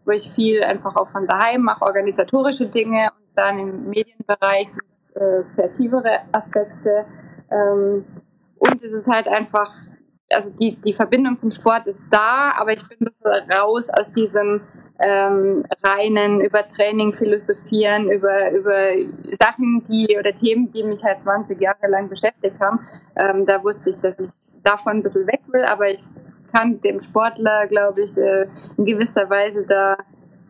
wo 0.05 0.11
ich 0.11 0.31
viel 0.33 0.63
einfach 0.63 0.95
auch 0.97 1.09
von 1.09 1.27
daheim 1.27 1.63
mache, 1.63 1.83
organisatorische 1.83 2.67
Dinge 2.67 3.13
und 3.17 3.35
dann 3.35 3.59
im 3.61 3.89
Medienbereich 3.89 4.69
äh, 5.15 5.43
kreativere 5.55 6.21
Aspekte. 6.33 7.07
Ähm, 7.51 8.05
und 8.59 8.83
es 8.83 8.93
ist 8.93 9.09
halt 9.09 9.27
einfach, 9.27 9.73
also 10.35 10.51
die, 10.51 10.77
die 10.77 10.93
Verbindung 10.93 11.37
zum 11.37 11.51
Sport 11.51 11.87
ist 11.87 12.09
da, 12.11 12.53
aber 12.57 12.73
ich 12.73 12.87
bin 12.89 12.99
ein 13.01 13.05
bisschen 13.05 13.51
raus 13.51 13.89
aus 13.91 14.11
diesem 14.11 14.61
ähm, 15.01 15.65
reinen 15.83 16.41
über 16.41 16.67
Training 16.67 17.13
philosophieren, 17.13 18.11
über, 18.11 18.51
über 18.53 18.93
Sachen, 19.33 19.83
die 19.89 20.17
oder 20.19 20.35
Themen, 20.35 20.71
die 20.73 20.83
mich 20.83 21.03
halt 21.03 21.21
20 21.21 21.61
Jahre 21.61 21.89
lang 21.89 22.09
beschäftigt 22.09 22.59
haben. 22.61 22.81
Ähm, 23.17 23.47
da 23.47 23.63
wusste 23.65 23.91
ich, 23.91 23.97
dass 23.97 24.21
ich 24.21 24.31
davon 24.63 24.99
ein 24.99 25.03
bisschen 25.03 25.27
weg 25.27 25.41
will, 25.49 25.65
aber 25.65 25.91
ich 25.91 26.01
kann 26.55 26.81
dem 26.81 27.01
Sportler, 27.01 27.67
glaube 27.67 28.03
ich, 28.03 28.17
äh, 28.17 28.47
in 28.77 28.85
gewisser 28.85 29.29
Weise 29.29 29.65
da 29.67 29.97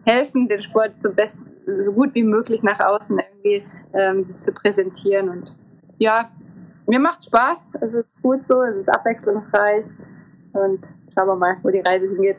helfen, 0.05 0.49
den 0.49 0.63
Sport 0.63 1.01
so, 1.01 1.13
best, 1.13 1.39
so 1.67 1.93
gut 1.93 2.15
wie 2.15 2.25
möglich 2.25 2.63
nach 2.63 2.81
außen 2.81 3.21
irgendwie 3.21 3.65
ähm, 3.95 4.25
sich 4.25 4.41
zu 4.43 4.53
präsentieren. 4.53 5.29
Und 5.29 5.55
ja, 5.99 6.31
mir 6.93 7.01
macht 7.01 7.25
Spaß, 7.25 7.71
es 7.81 7.95
ist 7.95 8.21
gut 8.21 8.45
so, 8.45 8.61
es 8.65 8.77
ist 8.77 8.87
abwechslungsreich 8.87 9.87
und 10.53 10.87
schauen 11.15 11.27
wir 11.27 11.37
mal, 11.37 11.57
wo 11.63 11.71
die 11.71 11.81
Reise 11.81 12.07
hingeht. 12.07 12.39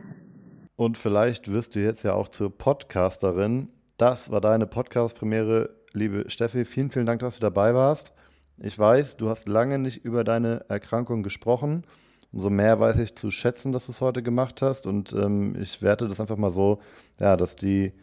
Und 0.76 0.96
vielleicht 0.96 1.52
wirst 1.52 1.74
du 1.74 1.80
jetzt 1.80 2.04
ja 2.04 2.13
auch 2.13 2.28
zur 2.28 2.56
Podcasterin. 2.56 3.70
Das 3.98 4.30
war 4.30 4.42
deine 4.42 4.68
Podcast-Premiere, 4.68 5.72
liebe 5.94 6.30
Steffi. 6.30 6.66
Vielen, 6.66 6.92
vielen 6.92 7.08
Dank, 7.08 7.22
dass 7.22 7.39
du 7.39 7.42
dabei 7.42 7.74
warst. 7.74 8.13
Ich 8.60 8.78
weiß, 8.78 9.18
du 9.18 9.28
hast 9.28 9.50
lange 9.50 9.80
nicht 9.80 10.06
über 10.06 10.24
deine 10.24 10.66
Erkrankung 10.70 11.24
gesprochen 11.24 11.84
umso 12.32 12.50
mehr 12.50 12.80
weiß 12.80 12.98
ich 12.98 13.16
zu 13.16 13.30
schätzen, 13.30 13.72
dass 13.72 13.86
du 13.86 13.92
es 13.92 14.02
heute 14.02 14.24
gemacht 14.24 14.63
hast. 14.63 14.88
Und 14.88 15.13
ähm, 15.13 15.56
ich 15.62 15.84
werte 15.84 16.08
das 16.08 16.20
einfach 16.20 16.36
mal 16.36 16.50
so, 16.50 16.80
ja, 17.20 17.38
dass 17.38 17.56
die 17.56 17.94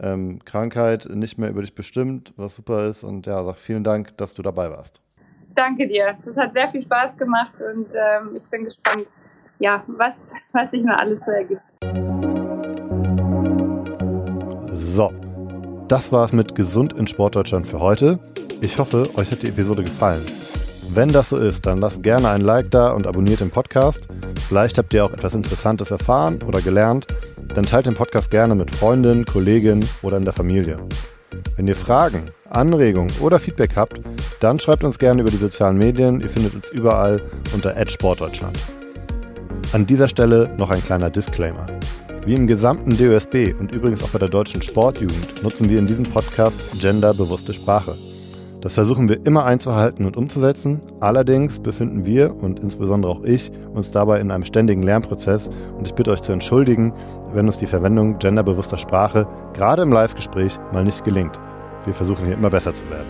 ähm, 0.00 0.44
Krankheit 0.44 1.08
nicht 1.08 1.38
mehr 1.38 1.48
über 1.48 1.60
dich 1.60 1.76
bestimmt, 1.76 2.34
was 2.36 2.56
super 2.56 2.86
ist. 2.86 3.04
Und 3.04 3.26
ja, 3.26 3.44
sag 3.44 3.56
vielen 3.56 3.84
Dank, 3.84 4.16
dass 4.16 4.34
du 4.34 4.42
dabei 4.42 4.72
warst. 4.72 5.00
Danke 5.54 5.86
dir. 5.86 6.16
Das 6.24 6.36
hat 6.36 6.52
sehr 6.52 6.68
viel 6.68 6.82
Spaß 6.82 7.16
gemacht 7.16 7.60
und 7.60 7.92
ähm, 7.94 8.36
ich 8.36 8.44
bin 8.46 8.64
gespannt, 8.64 9.10
ja, 9.58 9.82
was, 9.86 10.32
was 10.52 10.70
sich 10.70 10.84
noch 10.84 10.96
alles 10.96 11.20
so 11.24 11.30
ergibt. 11.30 11.62
So, 14.72 15.12
das 15.88 16.12
war 16.12 16.24
es 16.24 16.32
mit 16.32 16.54
Gesund 16.54 16.92
in 16.92 17.06
Sportdeutschland 17.06 17.66
für 17.66 17.80
heute. 17.80 18.18
Ich 18.60 18.78
hoffe, 18.78 19.08
euch 19.16 19.30
hat 19.30 19.42
die 19.42 19.48
Episode 19.48 19.82
gefallen. 19.82 20.24
Wenn 20.90 21.12
das 21.12 21.28
so 21.28 21.36
ist, 21.36 21.66
dann 21.66 21.78
lasst 21.78 22.02
gerne 22.02 22.30
ein 22.30 22.40
Like 22.40 22.70
da 22.70 22.92
und 22.92 23.06
abonniert 23.06 23.40
den 23.40 23.50
Podcast. 23.50 24.08
Vielleicht 24.48 24.78
habt 24.78 24.92
ihr 24.94 25.04
auch 25.04 25.12
etwas 25.12 25.34
Interessantes 25.34 25.90
erfahren 25.90 26.42
oder 26.42 26.62
gelernt. 26.62 27.06
Dann 27.54 27.66
teilt 27.66 27.86
den 27.86 27.94
Podcast 27.94 28.30
gerne 28.30 28.54
mit 28.54 28.70
Freundinnen, 28.70 29.24
Kollegen 29.24 29.88
oder 30.02 30.16
in 30.16 30.24
der 30.24 30.32
Familie. 30.32 30.78
Wenn 31.56 31.68
ihr 31.68 31.76
Fragen, 31.76 32.30
Anregungen 32.50 33.12
oder 33.20 33.38
Feedback 33.38 33.76
habt, 33.76 34.00
dann 34.40 34.58
schreibt 34.58 34.84
uns 34.84 34.98
gerne 34.98 35.22
über 35.22 35.30
die 35.30 35.36
sozialen 35.36 35.76
Medien. 35.76 36.20
Ihr 36.20 36.28
findet 36.28 36.54
uns 36.54 36.70
überall 36.70 37.20
unter 37.52 37.74
Sportdeutschland. 37.88 38.58
An 39.72 39.86
dieser 39.86 40.08
Stelle 40.08 40.50
noch 40.56 40.70
ein 40.70 40.82
kleiner 40.82 41.10
Disclaimer. 41.10 41.66
Wie 42.24 42.34
im 42.34 42.46
gesamten 42.46 42.96
DOSB 42.96 43.54
und 43.58 43.72
übrigens 43.72 44.02
auch 44.02 44.10
bei 44.10 44.18
der 44.18 44.28
deutschen 44.28 44.62
Sportjugend 44.62 45.42
nutzen 45.42 45.68
wir 45.68 45.78
in 45.78 45.86
diesem 45.86 46.04
Podcast 46.04 46.80
genderbewusste 46.80 47.52
Sprache. 47.52 47.94
Das 48.60 48.72
versuchen 48.72 49.08
wir 49.08 49.24
immer 49.24 49.44
einzuhalten 49.44 50.04
und 50.04 50.16
umzusetzen. 50.16 50.80
Allerdings 50.98 51.60
befinden 51.60 52.04
wir 52.04 52.34
und 52.34 52.58
insbesondere 52.58 53.12
auch 53.12 53.22
ich 53.22 53.52
uns 53.72 53.92
dabei 53.92 54.18
in 54.20 54.32
einem 54.32 54.44
ständigen 54.44 54.82
Lernprozess 54.82 55.48
und 55.78 55.86
ich 55.86 55.94
bitte 55.94 56.10
euch 56.10 56.22
zu 56.22 56.32
entschuldigen, 56.32 56.92
wenn 57.32 57.46
uns 57.46 57.58
die 57.58 57.66
Verwendung 57.66 58.18
genderbewusster 58.18 58.78
Sprache 58.78 59.28
gerade 59.54 59.82
im 59.82 59.92
Live-Gespräch 59.92 60.58
mal 60.72 60.84
nicht 60.84 61.04
gelingt. 61.04 61.38
Wir 61.84 61.94
versuchen 61.94 62.26
hier 62.26 62.34
immer 62.34 62.50
besser 62.50 62.74
zu 62.74 62.88
werden. 62.90 63.06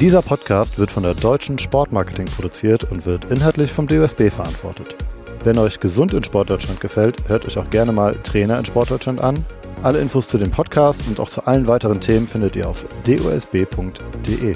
Dieser 0.00 0.22
Podcast 0.22 0.76
wird 0.76 0.90
von 0.90 1.04
der 1.04 1.14
Deutschen 1.14 1.60
Sportmarketing 1.60 2.26
produziert 2.26 2.90
und 2.90 3.06
wird 3.06 3.26
inhaltlich 3.26 3.70
vom 3.70 3.86
DOSB 3.86 4.28
verantwortet. 4.28 4.96
Wenn 5.44 5.56
euch 5.56 5.78
Gesund 5.78 6.14
in 6.14 6.24
Sportdeutschland 6.24 6.80
gefällt, 6.80 7.28
hört 7.28 7.46
euch 7.46 7.58
auch 7.58 7.70
gerne 7.70 7.92
mal 7.92 8.16
Trainer 8.24 8.58
in 8.58 8.64
Sportdeutschland 8.64 9.20
an 9.20 9.44
alle 9.82 10.00
Infos 10.00 10.28
zu 10.28 10.38
dem 10.38 10.50
Podcast 10.50 11.02
und 11.08 11.20
auch 11.20 11.28
zu 11.28 11.46
allen 11.46 11.66
weiteren 11.66 12.00
Themen 12.00 12.26
findet 12.26 12.56
ihr 12.56 12.68
auf 12.68 12.86
dosb.de. 13.04 14.54